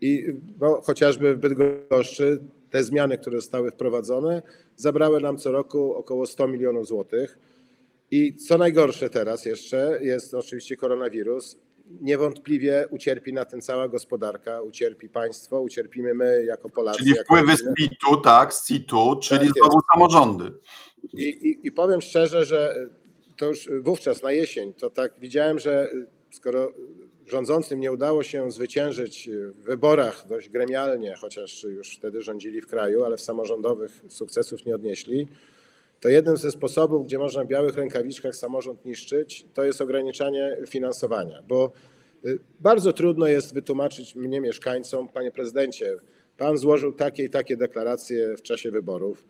I 0.00 0.26
no, 0.60 0.80
chociażby 0.84 1.34
w 1.34 1.38
Bydgoszczy 1.38 2.38
te 2.70 2.84
zmiany, 2.84 3.18
które 3.18 3.36
zostały 3.36 3.70
wprowadzone, 3.70 4.42
zabrały 4.76 5.20
nam 5.20 5.38
co 5.38 5.52
roku 5.52 5.94
około 5.94 6.26
100 6.26 6.48
milionów 6.48 6.86
złotych. 6.86 7.38
I 8.10 8.34
co 8.34 8.58
najgorsze 8.58 9.10
teraz 9.10 9.44
jeszcze 9.44 9.98
jest 10.02 10.34
oczywiście 10.34 10.76
koronawirus. 10.76 11.56
Niewątpliwie 12.00 12.86
ucierpi 12.90 13.32
na 13.32 13.44
tym 13.44 13.60
cała 13.60 13.88
gospodarka, 13.88 14.62
ucierpi 14.62 15.08
państwo, 15.08 15.60
ucierpimy 15.60 16.14
my 16.14 16.44
jako 16.44 16.70
Polacy. 16.70 16.98
Czyli 16.98 17.10
jako 17.10 17.24
wpływy 17.24 17.56
z. 17.56 17.74
PIT-u, 17.76 18.16
tak, 18.16 18.54
z 18.54 18.66
CIT-u, 18.66 19.16
czyli 19.16 19.46
Tak 19.46 19.54
znowu 19.58 19.80
samorządy. 19.94 20.52
I, 21.12 21.22
i, 21.22 21.66
I 21.66 21.72
powiem 21.72 22.00
szczerze, 22.00 22.44
że 22.44 22.88
to 23.36 23.46
już 23.46 23.68
wówczas 23.82 24.22
na 24.22 24.32
jesień, 24.32 24.74
to 24.74 24.90
tak 24.90 25.12
widziałem, 25.18 25.58
że 25.58 25.90
skoro 26.34 26.72
rządzącym 27.26 27.80
nie 27.80 27.92
udało 27.92 28.22
się 28.22 28.50
zwyciężyć 28.50 29.30
w 29.30 29.62
wyborach 29.62 30.26
dość 30.28 30.48
gremialnie, 30.48 31.14
chociaż 31.20 31.64
już 31.64 31.96
wtedy 31.96 32.22
rządzili 32.22 32.60
w 32.60 32.66
kraju, 32.66 33.04
ale 33.04 33.16
w 33.16 33.20
samorządowych 33.20 34.04
sukcesów 34.08 34.66
nie 34.66 34.74
odnieśli, 34.74 35.28
to 36.00 36.08
jednym 36.08 36.36
ze 36.36 36.50
sposobów, 36.50 37.06
gdzie 37.06 37.18
można 37.18 37.44
w 37.44 37.46
białych 37.46 37.76
rękawiczkach 37.76 38.36
samorząd 38.36 38.84
niszczyć, 38.84 39.46
to 39.54 39.64
jest 39.64 39.80
ograniczanie 39.80 40.56
finansowania, 40.68 41.42
bo 41.48 41.72
y, 42.26 42.38
bardzo 42.60 42.92
trudno 42.92 43.26
jest 43.26 43.54
wytłumaczyć 43.54 44.14
mnie, 44.14 44.40
mieszkańcom, 44.40 45.08
panie 45.08 45.30
prezydencie, 45.30 45.96
pan 46.36 46.58
złożył 46.58 46.92
takie 46.92 47.24
i 47.24 47.30
takie 47.30 47.56
deklaracje 47.56 48.36
w 48.36 48.42
czasie 48.42 48.70
wyborów. 48.70 49.24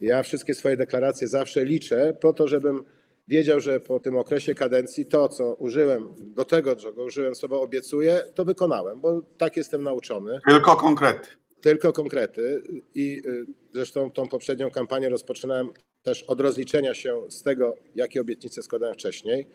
Ja 0.00 0.22
wszystkie 0.22 0.54
swoje 0.54 0.76
deklaracje 0.76 1.28
zawsze 1.28 1.64
liczę 1.64 2.16
po 2.20 2.32
to, 2.32 2.48
żebym 2.48 2.84
wiedział, 3.30 3.60
że 3.60 3.80
po 3.80 4.00
tym 4.00 4.16
okresie 4.16 4.54
kadencji 4.54 5.06
to, 5.06 5.28
co 5.28 5.54
użyłem, 5.54 6.08
do 6.18 6.44
tego, 6.44 6.76
czego 6.76 7.04
użyłem, 7.04 7.34
sobie 7.34 7.56
obiecuję, 7.56 8.22
to 8.34 8.44
wykonałem, 8.44 9.00
bo 9.00 9.22
tak 9.38 9.56
jestem 9.56 9.82
nauczony 9.82 10.40
Tylko 10.48 10.76
konkrety. 10.76 11.28
tylko 11.60 11.92
konkrety 11.92 12.62
i 12.94 13.22
y, 13.26 13.46
zresztą 13.72 14.10
tą 14.10 14.28
poprzednią 14.28 14.70
kampanię 14.70 15.08
rozpoczynałem 15.08 15.68
też 16.02 16.22
od 16.22 16.40
rozliczenia 16.40 16.94
się 16.94 17.22
z 17.28 17.42
tego, 17.42 17.74
jakie 17.94 18.20
obietnice 18.20 18.62
składałem 18.62 18.94
wcześniej. 18.94 19.46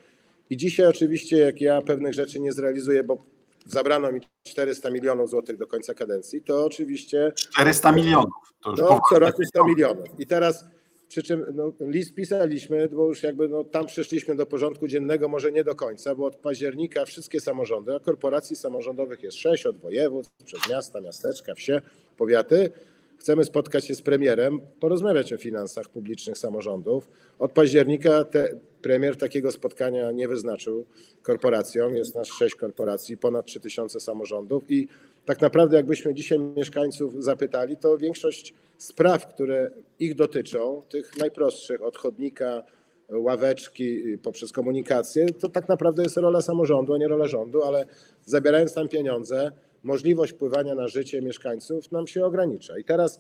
I 0.50 0.58
dzisiaj 0.58 0.86
oczywiście, 0.88 1.38
jak 1.38 1.62
ja 1.62 1.82
pewnych 1.82 2.14
rzeczy 2.14 2.40
nie 2.40 2.54
zrealizuję, 2.54 3.04
bo 3.04 3.26
zabrano 3.66 4.12
mi 4.12 4.22
400 4.44 4.92
milionów 4.92 5.30
złotych 5.30 5.58
do 5.58 5.68
końca 5.68 5.94
kadencji, 5.94 6.42
to 6.42 6.66
oczywiście 6.66 7.32
400 7.36 7.92
milionów. 7.92 8.34
To 8.64 8.72
już 8.72 8.80
no, 8.80 9.02
co 9.10 9.20
roku 9.20 9.44
100 9.44 9.66
milionów. 9.66 10.20
I 10.20 10.28
teraz 10.28 10.66
przy 11.08 11.24
czym 11.24 11.46
no, 11.54 11.74
list 11.80 12.14
pisaliśmy, 12.14 12.90
bo 12.90 13.08
już 13.08 13.24
jakby 13.24 13.50
no, 13.50 13.64
tam 13.64 13.86
przeszliśmy 13.86 14.36
do 14.36 14.46
porządku 14.46 14.88
dziennego, 14.88 15.28
może 15.28 15.52
nie 15.52 15.64
do 15.64 15.76
końca, 15.76 16.16
bo 16.16 16.26
od 16.26 16.36
października 16.36 17.06
wszystkie 17.06 17.40
samorządy, 17.40 17.96
a 17.96 18.00
korporacji 18.00 18.56
samorządowych 18.56 19.24
jest 19.24 19.38
sześć, 19.38 19.66
od 19.66 19.78
województw, 19.78 20.44
przez 20.46 20.70
miasta, 20.70 21.02
miasteczka, 21.02 21.56
wsie, 21.56 21.82
powiaty, 22.18 22.72
chcemy 23.18 23.44
spotkać 23.44 23.86
się 23.86 23.96
z 23.96 24.02
premierem, 24.02 24.60
porozmawiać 24.80 25.34
o 25.34 25.38
finansach 25.38 25.90
publicznych 25.90 26.38
samorządów. 26.38 27.08
Od 27.40 27.52
października 27.52 28.24
te, 28.24 28.60
premier 28.82 29.18
takiego 29.18 29.52
spotkania 29.52 30.12
nie 30.12 30.28
wyznaczył 30.28 30.86
korporacjom. 31.22 31.96
Jest 31.96 32.16
nas 32.16 32.28
sześć 32.28 32.56
korporacji, 32.56 33.18
ponad 33.18 33.46
3000 33.46 34.00
samorządów 34.00 34.72
i 34.72 34.88
tak 35.26 35.42
naprawdę 35.42 35.78
jakbyśmy 35.78 36.14
dzisiaj 36.14 36.40
mieszkańców 36.40 37.24
zapytali, 37.24 37.78
to 37.78 37.98
większość 37.98 38.54
spraw, 38.78 39.28
które 39.28 39.72
ich 40.00 40.16
dotyczą, 40.16 40.82
tych 40.90 41.18
najprostszych, 41.18 41.82
od 41.82 41.98
chodnika, 41.98 42.64
ławeczki, 43.10 44.18
poprzez 44.18 44.52
komunikację, 44.52 45.26
to 45.30 45.50
tak 45.50 45.70
naprawdę 45.70 46.04
jest 46.04 46.18
rola 46.18 46.42
samorządu, 46.42 46.94
a 46.94 46.98
nie 46.98 47.08
rola 47.08 47.28
rządu, 47.28 47.64
ale 47.64 47.86
zabierając 48.26 48.74
tam 48.74 48.88
pieniądze, 48.88 49.52
możliwość 49.84 50.34
wpływania 50.34 50.76
na 50.76 50.88
życie 50.88 51.22
mieszkańców 51.22 51.92
nam 51.92 52.08
się 52.08 52.26
ogranicza. 52.26 52.78
I 52.78 52.84
teraz 52.84 53.20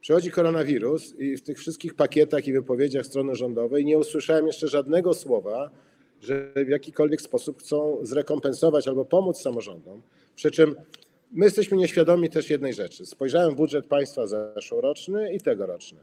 przychodzi 0.00 0.30
koronawirus 0.30 1.14
i 1.18 1.36
w 1.36 1.42
tych 1.42 1.58
wszystkich 1.58 1.94
pakietach 1.94 2.46
i 2.46 2.52
wypowiedziach 2.52 3.06
strony 3.06 3.34
rządowej 3.34 3.84
nie 3.84 3.98
usłyszałem 3.98 4.46
jeszcze 4.46 4.68
żadnego 4.68 5.14
słowa, 5.14 5.70
że 6.20 6.52
w 6.66 6.68
jakikolwiek 6.68 7.20
sposób 7.20 7.58
chcą 7.60 7.98
zrekompensować 8.02 8.88
albo 8.88 9.04
pomóc 9.04 9.40
samorządom. 9.40 10.02
Przy 10.34 10.50
czym 10.50 10.74
my 11.32 11.44
jesteśmy 11.44 11.76
nieświadomi 11.76 12.30
też 12.30 12.50
jednej 12.50 12.74
rzeczy. 12.74 13.06
Spojrzałem 13.06 13.50
w 13.50 13.56
budżet 13.56 13.86
państwa 13.86 14.26
zeszłoroczny 14.26 15.34
i 15.34 15.40
tegoroczny. 15.40 16.00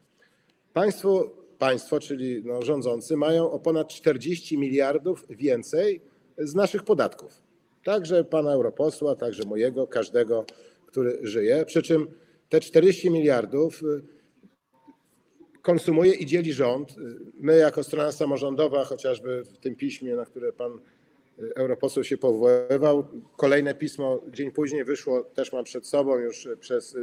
Państwo, 0.73 1.31
państwo 1.57 1.99
czyli 1.99 2.41
no, 2.45 2.61
rządzący, 2.61 3.17
mają 3.17 3.51
o 3.51 3.59
ponad 3.59 3.87
40 3.87 4.57
miliardów 4.57 5.25
więcej 5.29 6.01
z 6.37 6.55
naszych 6.55 6.83
podatków. 6.83 7.41
Także 7.83 8.23
pana 8.23 8.53
europosła, 8.53 9.15
także 9.15 9.43
mojego, 9.43 9.87
każdego, 9.87 10.45
który 10.85 11.19
żyje. 11.21 11.65
Przy 11.65 11.81
czym 11.81 12.07
te 12.49 12.59
40 12.59 13.09
miliardów 13.09 13.83
y, 13.83 14.01
konsumuje 15.61 16.13
i 16.13 16.25
dzieli 16.25 16.53
rząd. 16.53 16.95
My, 17.39 17.57
jako 17.57 17.83
strona 17.83 18.11
samorządowa, 18.11 18.83
chociażby 18.83 19.43
w 19.43 19.57
tym 19.57 19.75
piśmie, 19.75 20.15
na 20.15 20.25
które 20.25 20.53
pan 20.53 20.79
europoseł 21.55 22.03
się 22.03 22.17
powoływał, 22.17 23.07
kolejne 23.37 23.75
pismo 23.75 24.21
dzień 24.27 24.51
później 24.51 24.83
wyszło, 24.83 25.23
też 25.23 25.53
mam 25.53 25.63
przed 25.63 25.87
sobą 25.87 26.17
już 26.17 26.45
y, 26.45 26.57
przez 26.57 26.97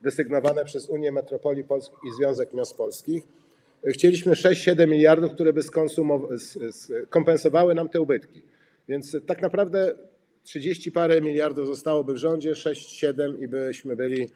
desygnowane 0.00 0.64
przez 0.64 0.88
Unię 0.88 1.12
Metropolii 1.12 1.64
Polskich 1.64 1.98
i 2.04 2.16
Związek 2.16 2.52
Miast 2.52 2.76
Polskich. 2.76 3.24
Chcieliśmy 3.86 4.32
6-7 4.32 4.88
miliardów, 4.88 5.32
które 5.32 5.52
by 5.52 5.60
kompensowały 7.10 7.74
nam 7.74 7.88
te 7.88 8.00
ubytki. 8.00 8.42
Więc 8.88 9.16
tak 9.26 9.42
naprawdę 9.42 9.94
30 10.42 10.92
parę 10.92 11.20
miliardów 11.20 11.66
zostałoby 11.66 12.14
w 12.14 12.16
rządzie, 12.16 12.52
6-7 12.52 13.42
i 13.42 13.48
byśmy 13.48 13.96
byli, 13.96 14.28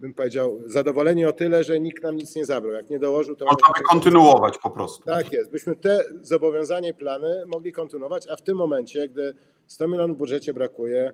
bym 0.00 0.14
powiedział, 0.14 0.60
zadowoleni 0.66 1.24
o 1.24 1.32
tyle, 1.32 1.64
że 1.64 1.80
nikt 1.80 2.02
nam 2.02 2.16
nic 2.16 2.36
nie 2.36 2.44
zabrał. 2.44 2.72
Jak 2.72 2.90
nie 2.90 2.98
dołożył, 2.98 3.36
to... 3.36 3.44
Można 3.44 3.68
by 3.78 3.84
kontynuować 3.84 4.58
po 4.58 4.70
prostu. 4.70 5.04
Tak 5.04 5.32
jest. 5.32 5.50
Byśmy 5.50 5.76
te 5.76 6.04
zobowiązania 6.22 6.88
i 6.88 6.94
plany 6.94 7.42
mogli 7.46 7.72
kontynuować, 7.72 8.28
a 8.28 8.36
w 8.36 8.42
tym 8.42 8.56
momencie, 8.56 9.08
gdy 9.08 9.34
100 9.66 9.88
milionów 9.88 10.16
w 10.16 10.18
budżecie 10.18 10.54
brakuje, 10.54 11.12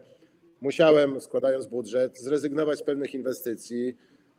musiałem, 0.60 1.20
składając 1.20 1.66
budżet, 1.66 2.18
zrezygnować 2.18 2.78
z 2.78 2.82
pewnych 2.82 3.14
inwestycji. 3.14 3.96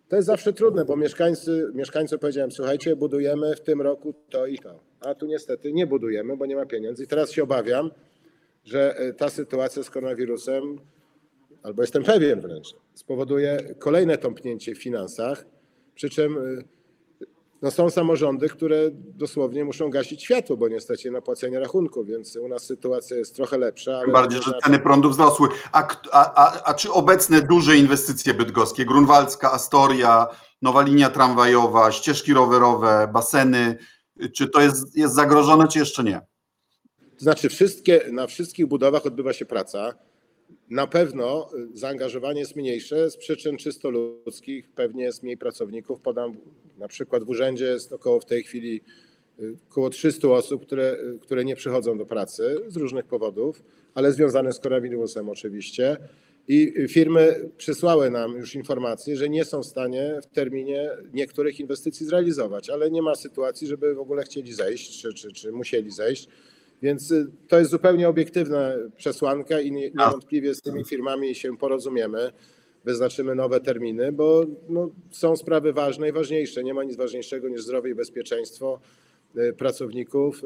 To 0.08 0.15
jest 0.15 0.26
zawsze 0.26 0.54
trudne, 0.54 0.86
bo 0.86 0.96
mieszkańcy, 0.96 1.72
mieszkańcom 1.74 2.20
powiedziałem, 2.20 2.52
słuchajcie, 2.52 2.96
budujemy 2.96 3.56
w 3.56 3.62
tym 3.62 3.82
roku 3.82 4.13
to 4.30 4.46
i 4.46 4.60
to, 4.60 4.80
a 5.00 5.15
tu 5.15 5.26
niestety 5.26 5.74
nie 5.74 5.88
budujemy, 5.88 6.38
bo 6.38 6.46
nie 6.46 6.56
ma 6.56 6.65
pieniędzy. 6.65 7.04
I 7.04 7.08
teraz 7.08 7.32
się 7.32 7.43
obawiam, 7.43 7.91
że 8.63 8.96
ta 9.17 9.30
sytuacja 9.30 9.84
z 9.84 9.89
koronawirusem, 9.89 10.80
albo 11.63 11.84
jestem 11.84 12.04
pewien 12.04 12.41
wręcz, 12.41 12.76
spowoduje 12.93 13.76
kolejne 13.80 14.17
tąpnięcie 14.17 14.76
w 14.76 14.84
finansach, 14.84 15.46
przy 15.96 16.10
czym 16.10 16.38
no 17.62 17.72
są 17.72 17.89
samorządy, 17.89 18.50
które 18.50 18.89
dosłownie 18.93 19.65
muszą 19.65 19.89
gasić 19.89 20.24
światło, 20.24 20.58
bo 20.58 20.67
nie 20.67 20.82
stać 20.82 21.06
na 21.06 21.22
płacenie 21.22 21.60
rachunków, 21.60 22.08
więc 22.08 22.36
u 22.36 22.48
nas 22.48 22.63
sytuacja 22.63 23.17
jest 23.17 23.36
trochę 23.36 23.58
lepsza. 23.58 24.02
Tym 24.02 24.12
bardziej, 24.12 24.41
że 24.41 24.52
ceny 24.63 24.80
prądu 24.80 25.10
wzrosły. 25.10 25.48
A, 25.72 25.88
a, 26.12 26.34
a, 26.36 26.63
a 26.63 26.74
czy 26.74 26.91
obecne 26.91 27.41
duże 27.41 27.78
inwestycje 27.78 28.34
bydgoskie, 28.34 28.86
Grunwaldzka, 28.86 29.52
Astoria, 29.52 30.28
nowa 30.62 30.82
linia 30.82 31.10
tramwajowa, 31.10 31.91
ścieżki 31.91 32.34
rowerowe, 32.34 33.10
baseny, 33.13 33.78
czy 34.34 34.48
to 34.50 34.62
jest, 34.62 34.98
jest 34.98 35.15
zagrożone, 35.15 35.67
czy 35.67 35.80
jeszcze 35.80 36.04
nie? 36.04 36.22
To 37.00 37.24
znaczy, 37.24 37.50
wszystkie, 37.50 38.02
na 38.12 38.28
wszystkich 38.28 38.65
budowach 38.65 39.06
odbywa 39.06 39.34
się 39.34 39.46
praca. 39.46 39.93
Na 40.70 40.88
pewno 40.88 41.50
zaangażowanie 41.74 42.40
jest 42.40 42.56
mniejsze 42.56 43.12
z 43.12 43.18
przyczyn 43.18 43.58
czysto 43.58 43.90
ludzkich, 43.90 44.70
pewnie 44.70 45.04
jest 45.04 45.24
mniej 45.24 45.38
pracowników. 45.38 46.02
Podam 46.02 46.38
na 46.78 46.88
przykład 46.88 47.24
w 47.24 47.30
urzędzie 47.30 47.66
jest 47.66 47.94
około 47.94 48.20
w 48.20 48.26
tej 48.26 48.44
chwili 48.44 48.82
około 49.70 49.90
300 49.90 50.28
osób, 50.28 50.66
które, 50.66 50.98
które 51.22 51.46
nie 51.46 51.56
przychodzą 51.56 51.98
do 51.98 52.06
pracy 52.06 52.56
z 52.68 52.78
różnych 52.78 53.06
powodów, 53.06 53.64
ale 53.94 54.14
związane 54.14 54.54
z 54.54 54.60
koronawirusem 54.60 55.30
oczywiście. 55.30 55.98
I 56.48 56.74
firmy 56.88 57.50
przysłały 57.58 58.10
nam 58.10 58.38
już 58.38 58.56
informacje, 58.56 59.16
że 59.18 59.30
nie 59.30 59.46
są 59.46 59.64
w 59.64 59.66
stanie 59.66 60.20
w 60.24 60.26
terminie 60.26 60.90
niektórych 61.14 61.60
inwestycji 61.60 62.06
zrealizować, 62.06 62.70
ale 62.70 62.92
nie 62.92 63.02
ma 63.02 63.16
sytuacji, 63.16 63.68
żeby 63.68 63.96
w 63.96 64.00
ogóle 64.00 64.24
chcieli 64.24 64.54
zejść, 64.54 65.02
czy, 65.02 65.14
czy, 65.14 65.32
czy 65.32 65.52
musieli 65.52 65.92
zejść. 65.92 66.28
Więc 66.82 67.13
to 67.48 67.60
jest 67.60 67.72
zupełnie 67.72 68.10
obiektywna 68.10 68.72
przesłanka 68.98 69.62
i 69.62 69.72
niewątpliwie 69.72 70.56
z 70.56 70.62
tymi 70.62 70.86
firmami 70.86 71.36
się 71.36 71.58
porozumiemy, 71.58 72.32
wyznaczymy 72.86 73.36
nowe 73.36 73.60
terminy, 73.60 74.12
bo 74.12 74.46
no, 74.70 74.90
są 75.12 75.38
sprawy 75.38 75.74
ważne 75.74 76.10
i 76.10 76.12
ważniejsze. 76.12 76.63
Nie 76.63 76.74
ma 76.74 76.84
nic 76.84 76.98
ważniejszego 76.98 77.50
niż 77.50 77.63
zdrowie 77.63 77.92
i 77.92 77.96
bezpieczeństwo 77.96 78.80
pracowników 79.58 80.42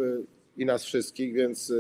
i 0.57 0.65
nas 0.65 0.83
wszystkich, 0.83 1.33
więc 1.33 1.73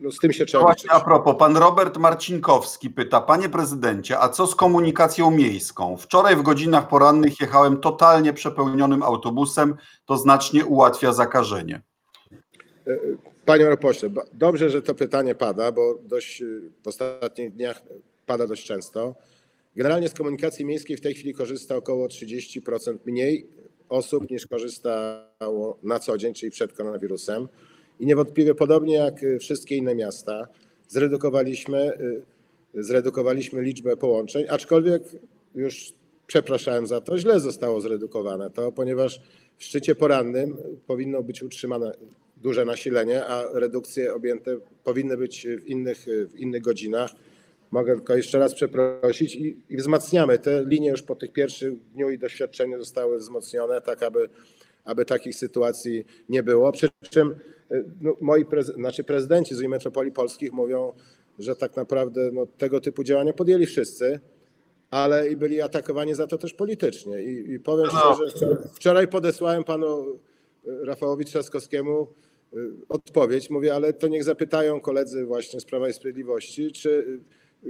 no, 0.00 0.12
z 0.12 0.18
tym 0.18 0.32
się 0.32 0.46
trzeba 0.46 0.64
Właśnie 0.64 0.90
a 0.90 1.00
propos, 1.00 1.36
pan 1.38 1.56
Robert 1.56 1.96
Marcinkowski 1.98 2.90
pyta, 2.90 3.20
panie 3.20 3.48
prezydencie, 3.48 4.18
a 4.18 4.28
co 4.28 4.46
z 4.46 4.54
komunikacją 4.54 5.30
miejską? 5.30 5.96
Wczoraj 5.96 6.36
w 6.36 6.42
godzinach 6.42 6.88
porannych 6.88 7.40
jechałem 7.40 7.76
totalnie 7.76 8.32
przepełnionym 8.32 9.02
autobusem, 9.02 9.76
to 10.04 10.18
znacznie 10.18 10.66
ułatwia 10.66 11.12
zakażenie. 11.12 11.82
Panie 13.44 13.76
pośle, 13.76 14.10
dobrze, 14.32 14.70
że 14.70 14.82
to 14.82 14.94
pytanie 14.94 15.34
pada, 15.34 15.72
bo 15.72 15.98
dość 16.08 16.42
w 16.82 16.88
ostatnich 16.88 17.52
dniach 17.52 17.82
pada 18.26 18.46
dość 18.46 18.64
często. 18.64 19.14
Generalnie 19.76 20.08
z 20.08 20.14
komunikacji 20.14 20.64
miejskiej 20.64 20.96
w 20.96 21.00
tej 21.00 21.14
chwili 21.14 21.34
korzysta 21.34 21.76
około 21.76 22.06
30% 22.06 22.98
mniej 23.04 23.46
osób 23.88 24.30
niż 24.30 24.46
korzystało 24.46 25.78
na 25.82 25.98
co 25.98 26.18
dzień, 26.18 26.34
czyli 26.34 26.50
przed 26.50 26.72
koronawirusem. 26.72 27.48
I 28.00 28.06
niewątpliwie 28.06 28.54
podobnie 28.54 28.94
jak 28.94 29.14
wszystkie 29.40 29.76
inne 29.76 29.94
miasta, 29.94 30.48
zredukowaliśmy, 30.88 31.92
zredukowaliśmy 32.74 33.62
liczbę 33.62 33.96
połączeń, 33.96 34.44
aczkolwiek 34.48 35.02
już 35.54 35.92
przepraszałem 36.26 36.86
za 36.86 37.00
to, 37.00 37.18
źle 37.18 37.40
zostało 37.40 37.80
zredukowane 37.80 38.50
to, 38.50 38.72
ponieważ 38.72 39.20
w 39.56 39.64
szczycie 39.64 39.94
porannym 39.94 40.56
powinno 40.86 41.22
być 41.22 41.42
utrzymane 41.42 41.92
duże 42.40 42.64
nasilenie, 42.64 43.26
a 43.26 43.44
redukcje 43.52 44.14
objęte 44.14 44.58
powinny 44.84 45.16
być 45.16 45.46
w 45.46 45.66
innych, 45.66 46.06
w 46.30 46.36
innych 46.36 46.62
godzinach. 46.62 47.10
Mogę 47.70 47.94
tylko 47.94 48.16
jeszcze 48.16 48.38
raz 48.38 48.54
przeprosić 48.54 49.34
i, 49.34 49.56
i 49.68 49.76
wzmacniamy 49.76 50.38
te 50.38 50.64
linie 50.64 50.88
już 50.90 51.02
po 51.02 51.14
tych 51.14 51.32
pierwszych 51.32 51.74
dniu 51.92 52.10
i 52.10 52.18
doświadczeniu 52.18 52.78
zostały 52.78 53.18
wzmocnione, 53.18 53.80
tak 53.80 54.02
aby, 54.02 54.28
aby 54.84 55.04
takich 55.04 55.34
sytuacji 55.34 56.06
nie 56.28 56.42
było. 56.42 56.72
Przy 56.72 56.88
czym 57.10 57.34
no, 58.00 58.16
moi 58.20 58.44
prez, 58.44 58.66
znaczy 58.66 59.04
prezydenci 59.04 59.54
z 59.54 59.62
metropolii 59.62 60.12
polskich 60.12 60.52
mówią, 60.52 60.92
że 61.38 61.56
tak 61.56 61.76
naprawdę 61.76 62.30
no, 62.32 62.46
tego 62.46 62.80
typu 62.80 63.04
działania 63.04 63.32
podjęli 63.32 63.66
wszyscy, 63.66 64.20
ale 64.90 65.30
i 65.30 65.36
byli 65.36 65.60
atakowani 65.60 66.14
za 66.14 66.26
to 66.26 66.38
też 66.38 66.54
politycznie. 66.54 67.22
I, 67.22 67.52
i 67.52 67.60
powiem 67.60 67.86
No. 67.92 68.14
szczerze, 68.14 68.56
wczoraj 68.74 69.08
podesłałem 69.08 69.64
panu 69.64 70.18
Rafałowi 70.64 71.24
Trzaskowskiemu 71.24 72.06
odpowiedź. 72.88 73.50
Mówię, 73.50 73.74
ale 73.74 73.92
to 73.92 74.08
niech 74.08 74.24
zapytają 74.24 74.80
koledzy 74.80 75.24
właśnie 75.24 75.60
z 75.60 75.64
Prawa 75.64 75.88
i 75.88 75.92
Sprawiedliwości, 75.92 76.72
czy 76.72 77.20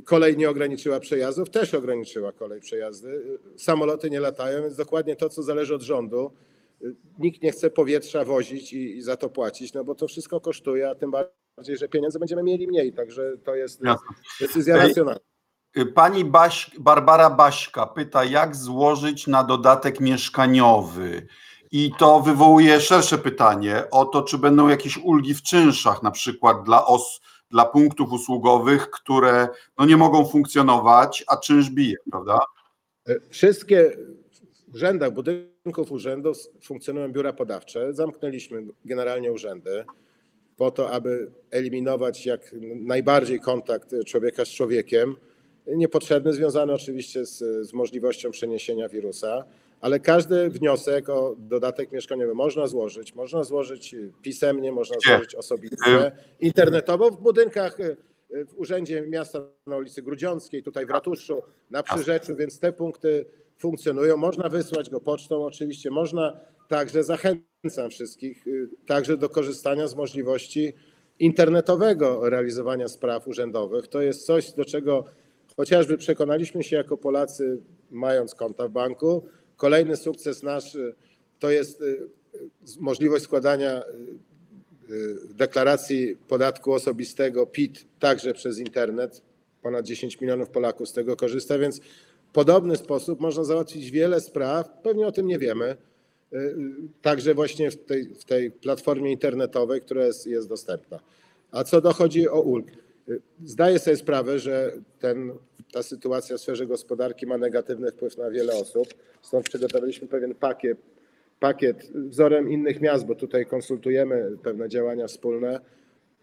kolej 0.05 0.37
nie 0.37 0.51
ograniczyła 0.51 1.01
przejazdów. 1.01 1.51
Też 1.51 1.75
ograniczyła 1.75 2.33
kolej 2.33 2.61
przejazdy. 2.61 3.39
Samoloty 3.57 4.11
nie 4.11 4.21
latają, 4.21 4.63
więc 4.63 4.77
dokładnie 4.77 5.17
to, 5.17 5.29
co 5.29 5.43
zależy 5.43 5.75
od 5.75 5.83
rządu. 5.83 6.33
Nikt 7.19 7.43
nie 7.43 7.53
chce 7.53 7.71
powietrza 7.71 8.25
wozić 8.25 8.73
i, 8.73 8.97
i 8.97 9.03
za 9.03 9.17
to 9.17 9.29
płacić, 9.29 9.73
no 9.73 9.85
bo 9.85 9.95
to 9.95 10.09
wszystko 10.09 10.41
kosztuje, 10.41 10.91
a 10.91 10.95
tym 10.95 11.11
bardziej, 11.11 11.77
że 11.77 11.89
pieniędzy 11.89 12.19
będziemy 12.19 12.43
mieli 12.43 12.69
mniej, 12.69 12.93
także 12.93 13.37
to 13.45 13.55
jest 13.55 13.85
Jasne. 13.85 14.09
decyzja 14.41 14.77
racjonalna. 14.77 15.21
Pani 15.95 16.25
Baś, 16.25 16.71
Barbara 16.81 17.31
Baśka 17.31 17.87
pyta, 17.87 18.25
jak 18.25 18.57
złożyć 18.57 19.27
na 19.27 19.45
dodatek 19.45 20.01
mieszkaniowy? 20.01 21.27
I 21.73 21.91
to 21.99 22.21
wywołuje 22.21 22.81
szersze 22.81 23.19
pytanie 23.19 23.85
o 23.91 24.05
to, 24.05 24.23
czy 24.23 24.39
będą 24.39 24.69
jakieś 24.69 24.99
ulgi 24.99 25.35
w 25.35 25.43
czynszach, 25.43 26.03
na 26.03 26.11
przykład 26.11 26.63
dla, 26.63 26.87
os, 26.87 27.21
dla 27.51 27.65
punktów 27.65 28.13
usługowych, 28.13 28.91
które 28.91 29.49
no 29.79 29.87
nie 29.87 29.97
mogą 29.97 30.27
funkcjonować, 30.27 31.25
a 31.27 31.37
czynsz 31.37 31.71
bije, 31.71 31.97
prawda? 32.11 32.39
Wszystkie 33.31 33.97
w 34.69 34.75
urzędach, 34.75 35.13
budynków 35.13 35.93
urzędów 35.93 36.37
funkcjonują 36.63 37.13
biura 37.13 37.33
podawcze. 37.33 37.95
Zamknęliśmy 37.95 38.63
generalnie 38.85 39.33
urzędy 39.33 39.85
po 40.57 40.71
to, 40.71 40.91
aby 40.91 41.31
eliminować 41.51 42.27
jak 42.27 42.55
najbardziej 42.75 43.41
kontakt 43.41 43.95
człowieka 44.07 44.45
z 44.45 44.49
człowiekiem, 44.49 45.17
niepotrzebny, 45.67 46.33
związany 46.33 46.73
oczywiście 46.73 47.27
z, 47.27 47.39
z 47.69 47.73
możliwością 47.73 48.31
przeniesienia 48.31 48.89
wirusa, 48.89 49.45
ale 49.81 50.01
każdy 50.01 50.51
wniosek 50.51 51.09
o 51.09 51.37
dodatek 51.39 51.93
mieszkaniowy 51.93 52.35
można 52.35 52.67
złożyć. 52.67 53.15
Można 53.15 53.45
złożyć 53.45 53.97
pisemnie, 54.23 54.73
można 54.73 54.97
złożyć 55.07 55.35
osobiście, 55.35 56.13
internetowo 56.41 57.11
w 57.11 57.21
budynkach 57.21 57.81
y, 57.81 57.97
w 58.31 58.59
Urzędzie 58.59 59.03
Miasta 59.03 59.43
na 59.67 59.77
ulicy 59.77 60.03
Grudziąckiej, 60.03 60.63
tutaj 60.63 60.87
w 60.87 60.91
Ratuszu, 60.91 61.43
na 61.71 61.83
Przyrzeczu, 61.83 62.37
więc 62.37 62.61
te 62.61 62.73
punkty 62.73 63.25
funkcjonują. 63.59 64.17
Można 64.17 64.49
wysłać 64.49 64.91
go 64.91 65.01
pocztą 65.01 65.45
oczywiście, 65.45 65.91
można 65.91 66.41
także, 66.69 67.05
zachęcam 67.05 67.91
wszystkich, 67.91 68.47
y, 68.47 68.69
także 68.87 69.17
do 69.17 69.29
korzystania 69.29 69.87
z 69.87 69.95
możliwości 69.95 70.73
internetowego 71.19 72.31
realizowania 72.31 72.89
spraw 72.89 73.29
urzędowych. 73.29 73.89
To 73.89 74.03
jest 74.03 74.27
coś, 74.27 74.53
do 74.53 74.65
czego 74.65 75.05
chociażby 75.57 75.99
przekonaliśmy 75.99 76.63
się 76.63 76.77
jako 76.77 76.97
Polacy, 76.97 77.63
mając 77.91 78.35
konta 78.35 78.69
w 78.69 78.71
banku. 78.71 79.25
Kolejny 79.61 79.97
sukces 79.97 80.43
nasz 80.43 80.75
y, 80.75 80.95
to 81.39 81.51
jest 81.51 81.83
y, 81.83 82.09
możliwość 82.79 83.25
składania 83.25 83.83
y, 84.91 85.35
deklaracji 85.35 86.17
podatku 86.29 86.73
osobistego 86.73 87.47
PIT 87.47 87.87
także 87.99 88.35
przez 88.35 88.59
internet. 88.59 89.23
Ponad 89.63 89.87
10 89.87 90.21
milionów 90.21 90.49
Polaków 90.49 90.89
z 90.89 90.93
tego 90.93 91.17
korzysta, 91.17 91.59
więc 91.59 91.81
w 92.29 92.33
podobny 92.33 92.77
sposób 92.77 93.21
można 93.21 93.45
załatwić 93.45 93.91
wiele 93.91 94.21
spraw. 94.21 94.71
Pewnie 94.83 95.07
o 95.07 95.13
tym 95.13 95.27
nie 95.27 95.39
wiemy. 95.39 95.77
Także 97.03 97.35
właśnie 97.35 97.71
w 97.71 97.85
tej, 97.85 98.15
w 98.15 98.25
tej 98.25 98.51
platformie 98.51 99.13
internetowej, 99.13 99.81
która 99.81 100.07
jest, 100.07 100.27
jest 100.27 100.49
dostępna. 100.49 101.01
A 101.51 101.65
co 101.65 101.81
dochodzi 101.81 102.29
o 102.29 102.41
ulg? 102.41 102.67
Zdaję 103.45 103.79
sobie 103.79 103.97
sprawę, 103.97 104.39
że 104.39 104.73
ten, 104.99 105.33
ta 105.73 105.83
sytuacja 105.83 106.37
w 106.37 106.41
sferze 106.41 106.67
gospodarki 106.67 107.27
ma 107.27 107.39
negatywny 107.39 107.91
wpływ 107.91 108.19
na 108.19 108.31
wiele 108.31 108.55
osób. 108.55 108.87
Stąd 109.23 109.49
przygotowaliśmy 109.49 110.09
pewien 110.09 110.35
pakiet, 110.35 110.79
pakiet 111.41 111.93
wzorem 111.95 112.51
innych 112.51 112.81
miast, 112.81 113.07
bo 113.07 113.15
tutaj 113.15 113.47
konsultujemy 113.47 114.37
pewne 114.43 114.69
działania 114.69 115.07
wspólne, 115.07 115.61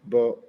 bo, 0.04 0.44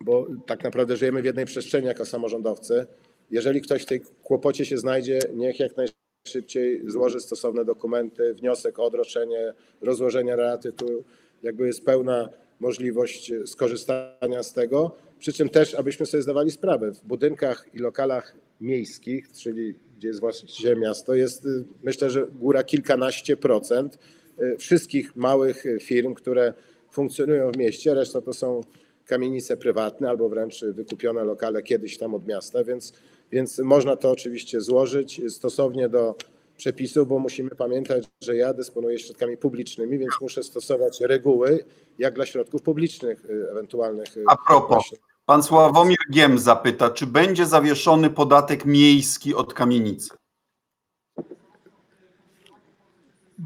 bo 0.00 0.26
tak 0.46 0.64
naprawdę 0.64 0.96
żyjemy 0.96 1.22
w 1.22 1.24
jednej 1.24 1.44
przestrzeni 1.44 1.86
jako 1.86 2.04
samorządowcy. 2.04 2.86
Jeżeli 3.30 3.60
ktoś 3.60 3.82
w 3.82 3.86
tej 3.86 4.00
kłopocie 4.22 4.64
się 4.64 4.78
znajdzie, 4.78 5.18
niech 5.34 5.60
jak 5.60 5.72
najszybciej 5.76 6.90
złoży 6.90 7.20
stosowne 7.20 7.64
dokumenty, 7.64 8.34
wniosek 8.34 8.78
o 8.78 8.84
odroczenie, 8.84 9.52
rozłożenia 9.80 10.36
raty. 10.36 10.72
Tu 10.72 11.04
jakby 11.42 11.66
jest 11.66 11.84
pełna 11.84 12.28
możliwość 12.60 13.32
skorzystania 13.46 14.42
z 14.42 14.52
tego. 14.52 14.96
Przy 15.18 15.32
czym 15.32 15.48
też, 15.48 15.74
abyśmy 15.74 16.06
sobie 16.06 16.22
zdawali 16.22 16.50
sprawę, 16.50 16.92
w 16.92 17.04
budynkach 17.04 17.66
i 17.74 17.78
lokalach 17.78 18.34
miejskich, 18.60 19.32
czyli 19.32 19.74
gdzie 19.96 20.08
jest 20.08 20.20
właścicielem 20.20 20.80
miasto, 20.80 21.14
jest 21.14 21.46
y, 21.46 21.64
myślę, 21.82 22.10
że 22.10 22.26
góra 22.26 22.64
kilkanaście 22.64 23.36
procent 23.36 23.98
y, 24.40 24.56
wszystkich 24.56 25.16
małych 25.16 25.64
firm, 25.80 26.14
które 26.14 26.54
funkcjonują 26.90 27.52
w 27.52 27.56
mieście, 27.56 27.94
reszta 27.94 28.20
to 28.20 28.32
są 28.32 28.60
kamienice 29.06 29.56
prywatne 29.56 30.08
albo 30.08 30.28
wręcz 30.28 30.64
wykupione 30.64 31.24
lokale 31.24 31.62
kiedyś 31.62 31.98
tam 31.98 32.14
od 32.14 32.26
miasta, 32.26 32.64
więc, 32.64 32.92
więc 33.32 33.58
można 33.58 33.96
to 33.96 34.10
oczywiście 34.10 34.60
złożyć 34.60 35.20
stosownie 35.28 35.88
do 35.88 36.14
przepisów, 36.56 37.08
bo 37.08 37.18
musimy 37.18 37.50
pamiętać, 37.50 38.04
że 38.22 38.36
ja 38.36 38.54
dysponuję 38.54 38.98
środkami 38.98 39.36
publicznymi, 39.36 39.98
więc 39.98 40.12
muszę 40.20 40.42
stosować 40.42 41.00
reguły 41.00 41.64
jak 41.98 42.14
dla 42.14 42.26
środków 42.26 42.62
publicznych 42.62 43.24
y, 43.24 43.50
ewentualnych. 43.50 44.08
A 44.26 44.36
propos, 44.48 44.68
właśnie. 44.68 45.07
Pan 45.28 45.42
Sławomir 45.42 45.98
Giem 46.10 46.38
zapyta, 46.38 46.90
czy 46.90 47.06
będzie 47.06 47.46
zawieszony 47.46 48.10
podatek 48.10 48.64
miejski 48.64 49.34
od 49.34 49.54
kamienicy? 49.54 50.10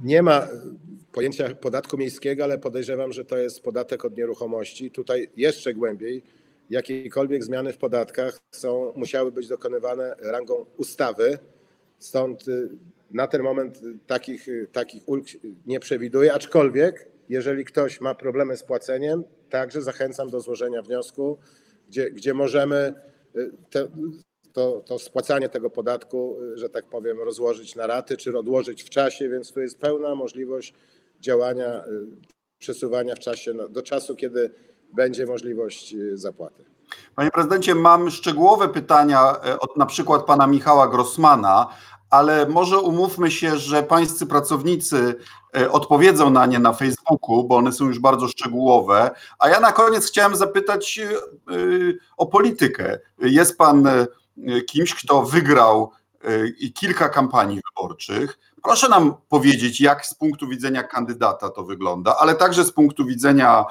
Nie 0.02 0.22
ma 0.22 0.48
pojęcia 1.12 1.54
podatku 1.54 1.98
miejskiego, 1.98 2.44
ale 2.44 2.58
podejrzewam, 2.58 3.12
że 3.12 3.24
to 3.24 3.36
jest 3.36 3.62
podatek 3.62 4.04
od 4.04 4.16
nieruchomości. 4.16 4.90
Tutaj 4.90 5.30
jeszcze 5.36 5.74
głębiej 5.74 6.22
jakiekolwiek 6.70 7.44
zmiany 7.44 7.72
w 7.72 7.78
podatkach 7.78 8.38
są, 8.54 8.92
musiały 8.96 9.32
być 9.32 9.48
dokonywane 9.48 10.14
rangą 10.20 10.66
ustawy. 10.76 11.38
Stąd 11.98 12.48
y, 12.48 12.68
na 13.10 13.26
ten 13.26 13.42
moment 13.42 13.80
takich, 14.06 14.48
y, 14.48 14.68
takich 14.72 15.08
ulg 15.08 15.26
nie 15.66 15.80
przewiduję, 15.80 16.34
aczkolwiek 16.34 17.08
jeżeli 17.28 17.64
ktoś 17.64 18.00
ma 18.00 18.14
problemy 18.14 18.56
z 18.56 18.62
płaceniem, 18.62 19.24
także 19.50 19.82
zachęcam 19.82 20.30
do 20.30 20.40
złożenia 20.40 20.82
wniosku, 20.82 21.38
gdzie, 21.92 22.10
gdzie 22.10 22.34
możemy 22.34 22.94
y, 23.36 23.52
te, 23.70 23.88
to, 24.52 24.82
to 24.86 24.98
spłacanie 24.98 25.48
tego 25.48 25.70
podatku, 25.70 26.36
y, 26.54 26.58
że 26.58 26.68
tak 26.68 26.84
powiem, 26.84 27.20
rozłożyć 27.20 27.76
na 27.76 27.86
raty 27.86 28.16
czy 28.16 28.38
odłożyć 28.38 28.82
w 28.82 28.90
czasie, 28.90 29.28
więc 29.28 29.52
tu 29.52 29.60
jest 29.60 29.78
pełna 29.78 30.14
możliwość 30.14 30.74
działania, 31.20 31.84
y, 31.86 32.06
przesuwania 32.58 33.14
w 33.14 33.18
czasie 33.18 33.54
no, 33.54 33.68
do 33.68 33.82
czasu, 33.82 34.16
kiedy 34.16 34.50
będzie 34.92 35.26
możliwość 35.26 35.96
zapłaty. 36.14 36.64
Panie 37.14 37.30
prezydencie, 37.30 37.74
mam 37.74 38.10
szczegółowe 38.10 38.68
pytania 38.68 39.40
od 39.60 39.76
na 39.76 39.86
przykład 39.86 40.24
pana 40.24 40.46
Michała 40.46 40.88
Grossmana, 40.88 41.68
ale 42.10 42.48
może 42.48 42.78
umówmy 42.78 43.30
się, 43.30 43.56
że 43.56 43.82
pańscy 43.82 44.26
pracownicy 44.26 45.14
odpowiedzą 45.70 46.30
na 46.30 46.46
nie 46.46 46.58
na 46.58 46.72
Facebooku, 46.72 47.44
bo 47.44 47.56
one 47.56 47.72
są 47.72 47.86
już 47.86 47.98
bardzo 47.98 48.28
szczegółowe. 48.28 49.10
A 49.38 49.48
ja 49.48 49.60
na 49.60 49.72
koniec 49.72 50.06
chciałem 50.06 50.36
zapytać 50.36 50.98
e, 50.98 51.10
e, 51.12 51.18
o 52.16 52.26
politykę. 52.26 52.98
Jest 53.18 53.58
pan 53.58 53.86
e, 53.86 54.06
kimś, 54.66 54.94
kto 54.94 55.22
wygrał 55.22 55.90
e, 56.24 56.70
kilka 56.70 57.08
kampanii 57.08 57.60
wyborczych. 57.70 58.38
Proszę 58.62 58.88
nam 58.88 59.14
powiedzieć, 59.28 59.80
jak 59.80 60.06
z 60.06 60.14
punktu 60.14 60.48
widzenia 60.48 60.82
kandydata 60.82 61.50
to 61.50 61.64
wygląda, 61.64 62.16
ale 62.18 62.34
także 62.34 62.64
z 62.64 62.72
punktu 62.72 63.04
widzenia 63.04 63.64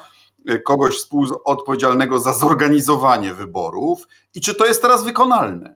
e, 0.47 0.59
kogoś 0.59 0.97
współodpowiedzialnego 0.97 2.19
za 2.19 2.33
zorganizowanie 2.33 3.33
wyborów 3.33 4.07
i 4.33 4.41
czy 4.41 4.55
to 4.55 4.65
jest 4.65 4.81
teraz 4.81 5.03
wykonalne? 5.03 5.75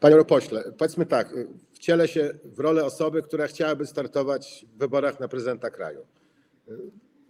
Panie 0.00 0.24
pośle, 0.24 0.64
powiedzmy 0.78 1.06
tak, 1.06 1.34
wcielę 1.82 2.08
się 2.08 2.30
w 2.44 2.60
rolę 2.60 2.84
osoby, 2.84 3.22
która 3.22 3.46
chciałaby 3.46 3.86
startować 3.86 4.66
w 4.74 4.78
wyborach 4.78 5.20
na 5.20 5.28
prezydenta 5.28 5.70
kraju. 5.70 6.06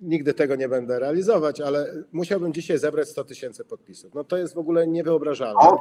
Nigdy 0.00 0.34
tego 0.34 0.56
nie 0.56 0.68
będę 0.68 0.98
realizować, 0.98 1.60
ale 1.60 2.04
musiałbym 2.12 2.52
dzisiaj 2.52 2.78
zebrać 2.78 3.08
100 3.08 3.24
tysięcy 3.24 3.64
podpisów. 3.64 4.14
No 4.14 4.24
to 4.24 4.36
jest 4.36 4.54
w 4.54 4.58
ogóle 4.58 4.86
niewyobrażalne. 4.86 5.60
O, 5.60 5.80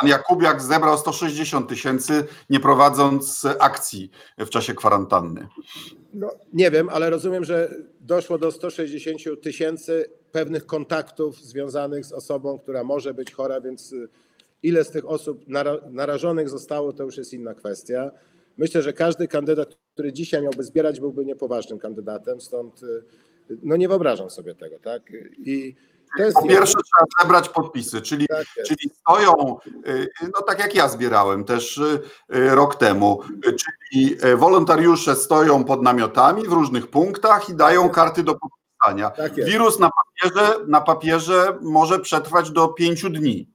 pan 0.00 0.08
Jakubiak 0.08 0.62
zebrał 0.62 0.98
160 0.98 1.68
tysięcy, 1.68 2.24
nie 2.50 2.60
prowadząc 2.60 3.46
akcji 3.58 4.10
w 4.38 4.48
czasie 4.48 4.74
kwarantanny. 4.74 5.48
No, 6.14 6.30
nie 6.52 6.70
wiem, 6.70 6.88
ale 6.88 7.10
rozumiem, 7.10 7.44
że 7.44 7.74
doszło 8.00 8.38
do 8.38 8.52
160 8.52 9.42
tysięcy 9.42 10.10
pewnych 10.32 10.66
kontaktów 10.66 11.36
związanych 11.36 12.06
z 12.06 12.12
osobą, 12.12 12.58
która 12.58 12.84
może 12.84 13.14
być 13.14 13.32
chora, 13.32 13.60
więc 13.60 13.94
ile 14.62 14.84
z 14.84 14.90
tych 14.90 15.08
osób 15.08 15.48
nara- 15.48 15.90
narażonych 15.90 16.48
zostało, 16.48 16.92
to 16.92 17.02
już 17.04 17.16
jest 17.16 17.32
inna 17.32 17.54
kwestia. 17.54 18.10
Myślę, 18.56 18.82
że 18.82 18.92
każdy 18.92 19.28
kandydat, 19.28 19.76
który 19.94 20.12
dzisiaj 20.12 20.42
miałby 20.42 20.64
zbierać, 20.64 21.00
byłby 21.00 21.24
niepoważnym 21.24 21.78
kandydatem, 21.78 22.40
stąd 22.40 22.80
no 23.62 23.76
nie 23.76 23.88
wyobrażam 23.88 24.30
sobie 24.30 24.54
tego, 24.54 24.78
tak? 24.78 25.02
I 25.38 25.74
Po 26.34 26.42
pierwsze 26.48 26.74
trzeba 26.74 27.22
zebrać 27.22 27.48
podpisy, 27.48 28.00
czyli, 28.02 28.28
Tak 28.28 28.46
czyli 28.66 28.90
stoją, 29.00 29.56
y, 29.86 30.08
no 30.22 30.42
tak 30.46 30.58
jak 30.58 30.74
ja 30.74 30.88
zbierałem 30.88 31.44
też 31.44 31.78
y, 31.78 32.00
y, 32.34 32.54
rok 32.54 32.76
temu, 32.76 33.20
czyli 33.42 34.16
wolontariusze 34.36 35.16
stoją 35.16 35.64
pod 35.64 35.82
namiotami 35.82 36.42
w 36.42 36.52
różnych 36.52 36.86
punktach 36.86 37.48
i 37.48 37.54
dają 37.54 37.88
karty 37.88 38.22
do 38.22 38.34
podpisania. 38.34 39.10
Tak. 39.10 39.34
Wirus 39.34 39.78
na 39.78 39.90
papierze, 39.90 40.64
na 40.66 40.80
papierze 40.80 41.58
może 41.60 41.98
przetrwać 41.98 42.50
do 42.50 42.68
pięciu 42.68 43.10
dni. 43.10 43.48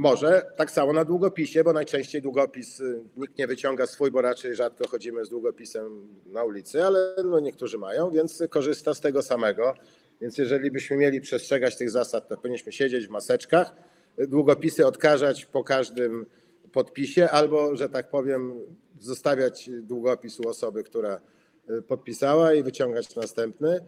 Może 0.00 0.42
tak 0.56 0.70
samo 0.70 0.92
na 0.92 1.04
długopisie, 1.04 1.64
bo 1.64 1.72
najczęściej 1.72 2.22
długopis 2.22 2.80
y, 2.80 3.04
nikt 3.16 3.38
nie 3.38 3.46
wyciąga 3.46 3.86
swój, 3.86 4.10
bo 4.10 4.22
raczej 4.22 4.54
rzadko 4.54 4.88
chodzimy 4.88 5.24
z 5.24 5.28
długopisem 5.28 6.08
na 6.26 6.44
ulicy, 6.44 6.84
ale 6.84 7.14
no 7.24 7.40
niektórzy 7.40 7.78
mają, 7.78 8.10
więc 8.10 8.42
korzysta 8.50 8.94
z 8.94 9.00
tego 9.00 9.22
samego. 9.22 9.74
Więc 10.20 10.38
jeżeli 10.38 10.70
byśmy 10.70 10.96
mieli 10.96 11.20
przestrzegać 11.20 11.76
tych 11.76 11.90
zasad, 11.90 12.28
to 12.28 12.36
powinniśmy 12.36 12.72
siedzieć 12.72 13.06
w 13.06 13.10
maseczkach, 13.10 13.74
y, 14.18 14.26
długopisy 14.26 14.86
odkażać 14.86 15.46
po 15.46 15.64
każdym 15.64 16.26
podpisie, 16.72 17.28
albo, 17.28 17.76
że 17.76 17.88
tak 17.88 18.10
powiem, 18.10 18.52
zostawiać 19.00 19.70
długopis 19.82 20.40
u 20.40 20.48
osoby, 20.48 20.84
która 20.84 21.20
y, 21.70 21.82
podpisała 21.82 22.54
i 22.54 22.62
wyciągać 22.62 23.16
następny. 23.16 23.80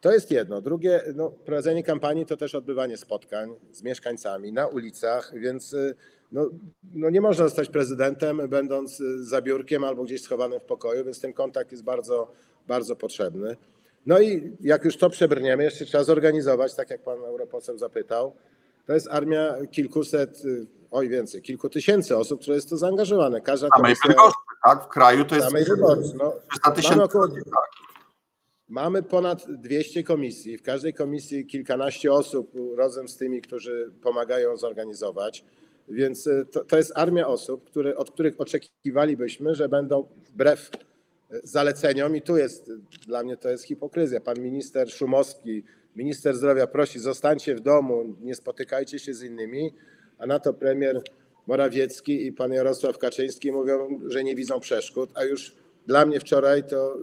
To 0.00 0.12
jest 0.12 0.30
jedno. 0.30 0.60
Drugie, 0.60 1.02
no, 1.14 1.30
prowadzenie 1.30 1.82
kampanii 1.82 2.26
to 2.26 2.36
też 2.36 2.54
odbywanie 2.54 2.96
spotkań 2.96 3.54
z 3.72 3.82
mieszkańcami 3.82 4.52
na 4.52 4.66
ulicach, 4.66 5.32
więc 5.34 5.72
y, 5.72 5.94
no, 6.32 6.50
no 6.94 7.10
nie 7.10 7.20
można 7.20 7.44
zostać 7.44 7.68
prezydentem, 7.68 8.48
będąc 8.48 9.00
y, 9.00 9.24
za 9.24 9.42
biurkiem 9.42 9.84
albo 9.84 10.04
gdzieś 10.04 10.22
schowanym 10.22 10.60
w 10.60 10.62
pokoju, 10.62 11.04
więc 11.04 11.20
ten 11.20 11.32
kontakt 11.32 11.72
jest 11.72 11.84
bardzo, 11.84 12.32
bardzo 12.66 12.96
potrzebny. 12.96 13.56
No 14.06 14.20
i 14.20 14.56
jak 14.60 14.84
już 14.84 14.96
to 14.96 15.10
przebrniemy, 15.10 15.64
jeszcze 15.64 15.84
trzeba 15.84 16.04
zorganizować, 16.04 16.74
tak 16.74 16.90
jak 16.90 17.02
pan 17.02 17.18
europoseł 17.18 17.78
zapytał, 17.78 18.32
to 18.86 18.92
jest 18.92 19.08
armia 19.10 19.54
kilkuset, 19.70 20.44
y, 20.44 20.66
oj 20.90 21.08
więcej, 21.08 21.42
kilku 21.42 21.68
tysięcy 21.68 22.16
osób, 22.16 22.40
które 22.40 22.54
jest 22.56 22.70
to 22.70 22.76
zaangażowane. 22.76 23.40
Każda 23.40 23.68
Samej 23.68 23.82
komisja... 23.82 24.08
Bydgoszczy, 24.08 24.38
tak? 24.64 24.84
W 24.84 24.88
kraju 24.88 25.24
to 25.24 25.34
jest 25.34 25.46
Samej 25.48 25.64
wyborcy. 25.64 26.12
No, 26.18 26.32
300 26.50 26.70
tysięcy. 26.70 27.02
około, 27.02 27.26
mamy 28.68 29.02
ponad 29.02 29.46
200 29.48 30.02
komisji. 30.02 30.58
W 30.58 30.62
każdej 30.62 30.94
komisji 30.94 31.46
kilkanaście 31.46 32.12
osób 32.12 32.52
razem 32.76 33.08
z 33.08 33.16
tymi, 33.16 33.42
którzy 33.42 33.92
pomagają 34.02 34.56
zorganizować. 34.56 35.44
Więc 35.88 36.26
y, 36.26 36.46
to, 36.50 36.64
to 36.64 36.76
jest 36.76 36.92
armia 36.94 37.26
osób, 37.26 37.70
od 37.96 38.10
których 38.10 38.40
oczekiwalibyśmy, 38.40 39.54
że 39.54 39.68
będą 39.68 40.08
wbrew 40.24 40.70
y, 41.32 41.40
zaleceniom, 41.44 42.16
i 42.16 42.22
tu 42.22 42.36
jest 42.36 42.70
dla 43.06 43.22
mnie 43.22 43.36
to 43.36 43.48
jest 43.48 43.64
hipokryzja. 43.64 44.20
Pan 44.20 44.40
minister 44.40 44.90
Szumowski, 44.90 45.64
minister 45.96 46.36
zdrowia 46.36 46.66
prosi, 46.66 46.98
zostańcie 46.98 47.54
w 47.54 47.60
domu, 47.60 48.16
nie 48.20 48.34
spotykajcie 48.34 48.98
się 48.98 49.14
z 49.14 49.22
innymi, 49.22 49.74
a 50.18 50.26
na 50.26 50.38
to 50.38 50.54
premier 50.54 51.02
Morawiecki 51.46 52.26
i 52.26 52.32
pan 52.32 52.52
Jarosław 52.52 52.98
Kaczyński 52.98 53.52
mówią, 53.52 54.00
że 54.06 54.24
nie 54.24 54.34
widzą 54.34 54.60
przeszkód, 54.60 55.10
a 55.14 55.24
już 55.24 55.56
dla 55.86 56.06
mnie 56.06 56.20
wczoraj 56.20 56.64
to 56.64 56.96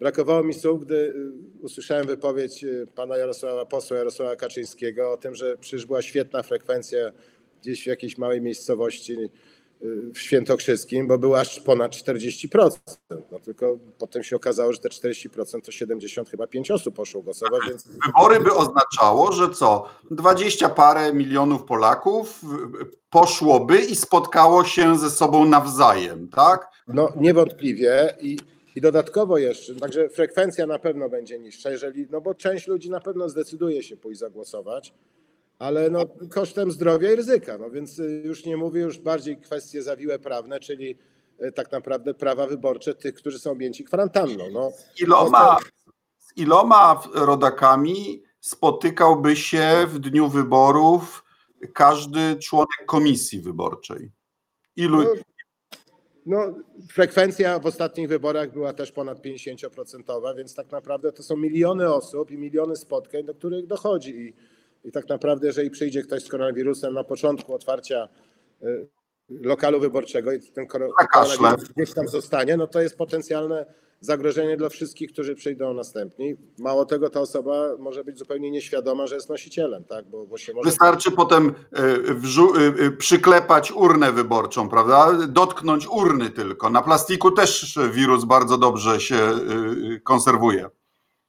brakowało 0.00 0.42
mi 0.42 0.54
słów, 0.54 0.84
gdy 0.84 0.94
y, 0.94 1.32
usłyszałem 1.62 2.06
wypowiedź 2.06 2.64
y, 2.64 2.86
pana 2.94 3.16
Jarosława, 3.16 3.66
posła 3.66 3.96
Jarosława 3.96 4.36
Kaczyńskiego 4.36 5.12
o 5.12 5.16
tym, 5.16 5.34
że 5.34 5.56
przecież 5.56 5.86
była 5.86 6.02
świetna 6.02 6.42
frekwencja 6.42 6.98
gdzieś 7.62 7.82
w 7.82 7.86
jakiejś 7.86 8.18
małej 8.18 8.40
miejscowości 8.40 9.12
y, 9.12 9.30
w 10.14 10.18
Świętokrzyskim, 10.18 11.08
bo 11.08 11.18
było 11.18 11.40
aż 11.40 11.60
ponad 11.60 11.92
40%. 11.92 12.70
No 13.32 13.40
tylko 13.40 13.78
potem 13.98 14.22
się 14.22 14.36
okazało, 14.36 14.72
że 14.72 14.78
te 14.78 14.88
40% 14.88 15.60
to 15.60 15.72
70 15.72 16.30
chyba 16.30 16.46
5 16.46 16.70
osób 16.70 16.96
poszło 16.96 17.22
głosować, 17.22 17.62
więc 17.68 17.88
Wybory 18.06 18.40
by 18.40 18.52
oznaczało, 18.52 19.32
że 19.32 19.50
co? 19.50 19.88
Dwadzieścia 20.10 20.68
parę 20.68 21.12
milionów 21.12 21.64
Polaków 21.64 22.40
poszłoby 23.10 23.78
i 23.78 23.96
spotkało 23.96 24.64
się 24.64 24.98
ze 24.98 25.10
sobą 25.10 25.44
nawzajem, 25.44 26.28
tak? 26.28 26.68
No 26.88 27.12
niewątpliwie 27.16 28.14
i, 28.20 28.38
i 28.76 28.80
dodatkowo 28.80 29.38
jeszcze, 29.38 29.74
także 29.74 30.08
frekwencja 30.08 30.66
na 30.66 30.78
pewno 30.78 31.08
będzie 31.08 31.38
niższa, 31.38 31.70
jeżeli, 31.70 32.06
no 32.10 32.20
bo 32.20 32.34
część 32.34 32.66
ludzi 32.66 32.90
na 32.90 33.00
pewno 33.00 33.28
zdecyduje 33.28 33.82
się 33.82 33.96
pójść 33.96 34.20
zagłosować, 34.20 34.94
ale 35.58 35.90
no 35.90 36.06
kosztem 36.30 36.70
zdrowia 36.70 37.12
i 37.12 37.16
ryzyka, 37.16 37.58
no 37.58 37.70
więc 37.70 37.98
y, 37.98 38.22
już 38.24 38.44
nie 38.44 38.56
mówię, 38.56 38.80
już 38.80 38.98
bardziej 38.98 39.36
kwestie 39.40 39.82
zawiłe 39.82 40.18
prawne, 40.18 40.60
czyli 40.60 40.98
y, 41.42 41.52
tak 41.52 41.72
naprawdę 41.72 42.14
prawa 42.14 42.46
wyborcze 42.46 42.94
tych, 42.94 43.14
którzy 43.14 43.38
są 43.38 43.50
objęci 43.50 43.84
kwarantanną. 43.84 44.50
No, 44.52 44.70
Z 44.70 45.00
iloma, 45.00 45.56
z 46.18 46.36
iloma 46.36 47.02
rodakami 47.14 48.22
spotykałby 48.40 49.36
się 49.36 49.86
w 49.88 49.98
dniu 49.98 50.28
wyborów 50.28 51.24
każdy 51.74 52.36
członek 52.36 52.86
komisji 52.86 53.40
wyborczej? 53.40 54.12
Ilu? 54.76 55.04
No, 56.30 56.54
frekwencja 56.92 57.58
w 57.58 57.66
ostatnich 57.66 58.08
wyborach 58.08 58.52
była 58.52 58.72
też 58.72 58.92
ponad 58.92 59.22
50%, 59.22 60.36
więc 60.36 60.54
tak 60.54 60.70
naprawdę 60.70 61.12
to 61.12 61.22
są 61.22 61.36
miliony 61.36 61.94
osób 61.94 62.30
i 62.30 62.38
miliony 62.38 62.76
spotkań, 62.76 63.24
do 63.24 63.34
których 63.34 63.66
dochodzi. 63.66 64.10
I, 64.10 64.34
i 64.88 64.92
tak 64.92 65.08
naprawdę, 65.08 65.46
jeżeli 65.46 65.70
przyjdzie 65.70 66.02
ktoś 66.02 66.22
z 66.22 66.28
koronawirusem 66.28 66.94
na 66.94 67.04
początku 67.04 67.54
otwarcia 67.54 68.08
y, 68.62 68.88
lokalu 69.30 69.80
wyborczego 69.80 70.32
i 70.32 70.40
ten 70.40 70.66
koronawirus 70.66 71.68
gdzieś 71.76 71.94
tam 71.94 72.08
zostanie, 72.08 72.56
no 72.56 72.66
to 72.66 72.80
jest 72.80 72.96
potencjalne 72.96 73.66
zagrożenie 74.00 74.56
dla 74.56 74.68
wszystkich, 74.68 75.12
którzy 75.12 75.34
przyjdą 75.34 75.74
następni. 75.74 76.36
Mało 76.58 76.84
tego, 76.84 77.10
ta 77.10 77.20
osoba 77.20 77.76
może 77.78 78.04
być 78.04 78.18
zupełnie 78.18 78.50
nieświadoma, 78.50 79.06
że 79.06 79.14
jest 79.14 79.28
nosicielem, 79.28 79.84
tak? 79.84 80.04
Bo, 80.04 80.26
bo 80.26 80.36
może 80.54 80.70
Wystarczy 80.70 81.10
potem 81.10 81.54
wrzu- 82.14 82.56
y, 82.56 82.84
y, 82.84 82.90
przyklepać 82.90 83.72
urnę 83.72 84.12
wyborczą, 84.12 84.68
prawda? 84.68 85.12
Dotknąć 85.28 85.86
urny 85.88 86.30
tylko. 86.30 86.70
Na 86.70 86.82
plastiku 86.82 87.30
też 87.30 87.78
wirus 87.92 88.24
bardzo 88.24 88.58
dobrze 88.58 89.00
się 89.00 89.18
konserwuje. 90.04 90.70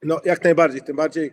No 0.04 0.20
jak 0.26 0.44
najbardziej, 0.44 0.82
tym 0.82 0.96
bardziej 0.96 1.32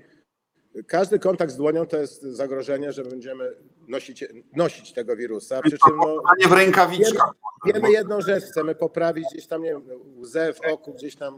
każdy 0.87 1.19
kontakt 1.19 1.53
z 1.53 1.57
dłonią 1.57 1.87
to 1.87 1.97
jest 1.97 2.23
zagrożenie, 2.23 2.93
że 2.93 3.05
będziemy 3.05 3.55
nosić, 3.89 4.25
nosić 4.57 4.93
tego 4.93 5.17
wirusa. 5.17 5.61
Przy 5.63 5.79
czym 5.79 5.97
no, 5.97 6.23
w 6.49 6.53
rękawiczkach. 6.53 7.31
wiemy 7.67 7.93
jedną 7.93 8.21
rzecz, 8.21 8.45
chcemy 8.45 8.75
poprawić 8.75 9.25
gdzieś 9.33 9.47
tam, 9.47 9.63
nie 9.63 9.71
wiem, 9.71 9.83
łzę 10.21 10.53
w 10.53 10.61
oku, 10.73 10.95
gdzieś 10.95 11.17
tam, 11.17 11.37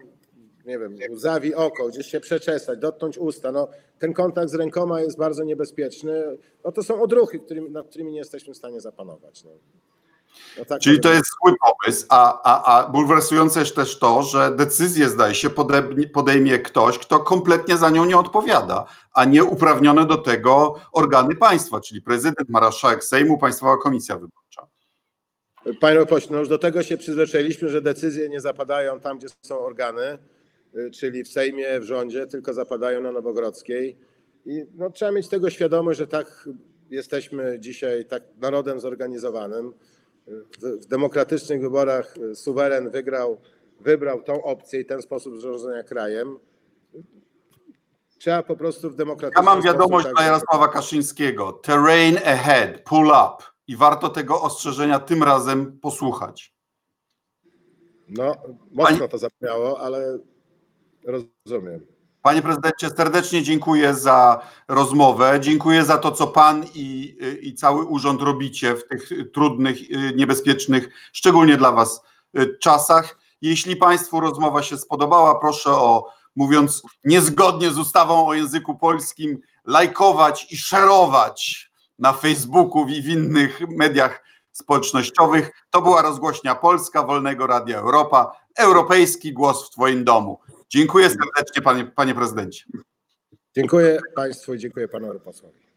nie 0.67 0.79
wiem, 0.79 0.97
łzawi 1.11 1.55
oko, 1.55 1.89
gdzieś 1.89 2.07
się 2.07 2.21
przeczesać, 2.21 2.79
dotknąć 2.79 3.19
usta. 3.19 3.53
No, 3.53 3.69
ten 3.99 4.13
kontakt 4.13 4.51
z 4.51 4.55
rękoma 4.55 5.01
jest 5.01 5.19
bardzo 5.19 5.45
niebezpieczny. 5.45 6.39
No 6.65 6.73
to 6.73 6.83
są 6.83 7.03
odruchy, 7.03 7.39
którymi, 7.39 7.71
nad 7.71 7.89
którymi 7.89 8.13
nie 8.13 8.19
jesteśmy 8.19 8.55
w 8.55 8.57
stanie 8.57 8.81
zapanować. 8.81 9.45
No. 9.45 9.51
No 10.59 10.65
tak 10.65 10.81
Czyli 10.81 11.01
to 11.01 11.13
jest 11.13 11.25
zły 11.45 11.55
pomysł, 11.61 12.07
a, 12.09 12.43
a, 12.43 12.79
a 12.79 12.89
bulwersujące 12.89 13.61
jest 13.61 13.77
też 13.77 13.99
to, 13.99 14.23
że 14.23 14.51
decyzję 14.57 15.09
zdaje 15.09 15.35
się 15.35 15.51
podejmie, 15.51 16.09
podejmie 16.09 16.59
ktoś, 16.59 16.99
kto 16.99 17.19
kompletnie 17.19 17.77
za 17.77 17.91
nią 17.91 18.05
nie 18.05 18.19
odpowiada, 18.19 18.85
a 19.13 19.25
nie 19.25 19.45
uprawnione 19.45 20.07
do 20.07 20.17
tego 20.17 20.75
organy 20.93 21.37
państwa, 21.37 21.81
czyli 21.81 22.03
prezydent, 22.03 22.49
marszałek 22.49 23.05
Sejmu, 23.05 23.39
Państwowa 23.39 23.77
Komisja 23.77 24.15
Wyborcza. 24.15 24.67
Panie 25.81 26.07
pośle, 26.07 26.33
no 26.33 26.39
już 26.39 26.49
do 26.49 26.59
tego 26.59 26.83
się 26.83 26.97
przyzwyczailiśmy, 26.97 27.69
że 27.69 27.83
decyzje 27.83 28.29
nie 28.29 28.41
zapadają 28.41 29.01
tam, 29.01 29.19
gdzie 29.19 29.29
są 29.43 29.59
organy, 29.59 30.19
y, 30.75 30.91
czyli 30.91 31.25
w 31.25 31.29
Sejmie, 31.29 31.81
w 31.81 31.85
rządzie, 31.85 32.27
tylko 32.27 32.55
zapadają 32.55 33.01
na 33.01 33.13
Nowogrodzkiej. 33.13 33.99
I 34.47 34.65
no, 34.75 34.91
trzeba 34.91 35.13
mieć 35.13 35.29
tego 35.29 35.51
świadomość, 35.51 35.99
że 35.99 36.07
tak 36.07 36.49
jesteśmy 36.91 37.57
dzisiaj 37.61 38.05
tak 38.05 38.23
narodem 38.37 38.81
zorganizowanym. 38.81 39.73
W, 40.63 40.87
demokratycznych 40.87 41.61
wyborach 41.61 42.17
y, 42.17 42.35
suweren 42.35 42.91
wygrał, 42.91 43.41
wybrał 43.81 44.23
tą 44.23 44.43
opcję 44.43 44.81
i 44.81 44.85
ten 44.85 45.03
sposób 45.03 45.35
zarządzania 45.41 45.83
krajem. 45.83 46.39
Trzeba 48.19 48.43
po 48.43 48.57
prostu 48.57 48.89
w 48.89 48.93
Ja 48.93 48.97
demokratyczny 48.97 49.45
mam 49.45 49.63
wiadomość 49.63 50.07
sposób 50.07 50.19
dla 50.19 50.27
Jarosława 50.27 50.69
Kaszyńskiego. 50.69 51.53
Terrain 51.53 52.17
ahead, 52.17 52.81
pull 52.85 53.07
up. 53.07 53.45
I 53.67 53.77
warto 53.77 54.09
tego 54.09 54.43
ostrzeżenia 54.43 54.99
tym 54.99 55.23
razem 55.23 55.79
posłuchać. 55.81 56.55
No, 58.09 58.35
mocno 58.71 59.09
to 59.09 59.19
zabrzmiało, 59.19 59.81
ale 59.81 60.19
rozumiem. 61.05 61.87
Panie 62.23 62.43
prezydencie, 62.43 62.91
serdecznie 62.91 63.43
dziękuję 63.43 63.95
za 63.95 64.41
rozmowę. 64.69 65.39
Dziękuję 65.41 65.85
za 65.85 65.99
to, 65.99 66.13
co 66.13 66.27
pan 66.27 66.65
i, 66.75 67.17
i 67.43 67.55
cały 67.55 67.85
urząd 67.85 68.23
robicie 68.23 68.77
w 68.77 68.89
tych 68.89 69.11
trudnych, 69.33 69.77
niebezpiecznych, 70.17 70.89
szczególnie 71.13 71.57
dla 71.57 71.73
was 71.73 72.03
czasach. 72.61 73.19
Jeśli 73.43 73.77
Państwu 73.77 74.21
rozmowa 74.21 74.63
się 74.63 74.77
spodobała, 74.77 75.35
proszę 75.35 75.71
o, 75.71 76.07
mówiąc 76.37 76.83
niezgodnie 77.05 77.71
z 77.71 77.79
ustawą 77.79 78.27
o 78.27 78.35
języku 78.35 78.79
polskim, 78.79 79.41
lajkować 79.65 80.53
i 80.53 80.57
szerować 80.57 81.71
na 81.99 82.13
Facebooku 82.13 82.89
i 82.89 83.03
w 83.03 83.09
innych 83.09 83.61
mediach 83.69 84.25
społecznościowych. 84.53 85.51
To 85.71 85.83
była 85.83 86.03
rozgłośnia 86.03 86.55
Polska 86.55 87.03
Wolnego 87.03 87.47
Radia 87.47 87.79
Europa. 87.79 88.33
Europejski 88.59 89.33
głos 89.33 89.67
w 89.67 89.71
Twoim 89.71 90.05
domu. 90.05 90.39
Dziękuję 90.71 91.11
serdecznie, 91.11 91.63
panie, 91.63 91.85
panie 91.85 92.15
prezydencie. 92.15 92.65
Dziękuję 93.57 93.99
Państwu 94.15 94.55
i 94.55 94.59
dziękuję 94.59 94.89
Panu 94.89 95.07
Europosłowi. 95.07 95.70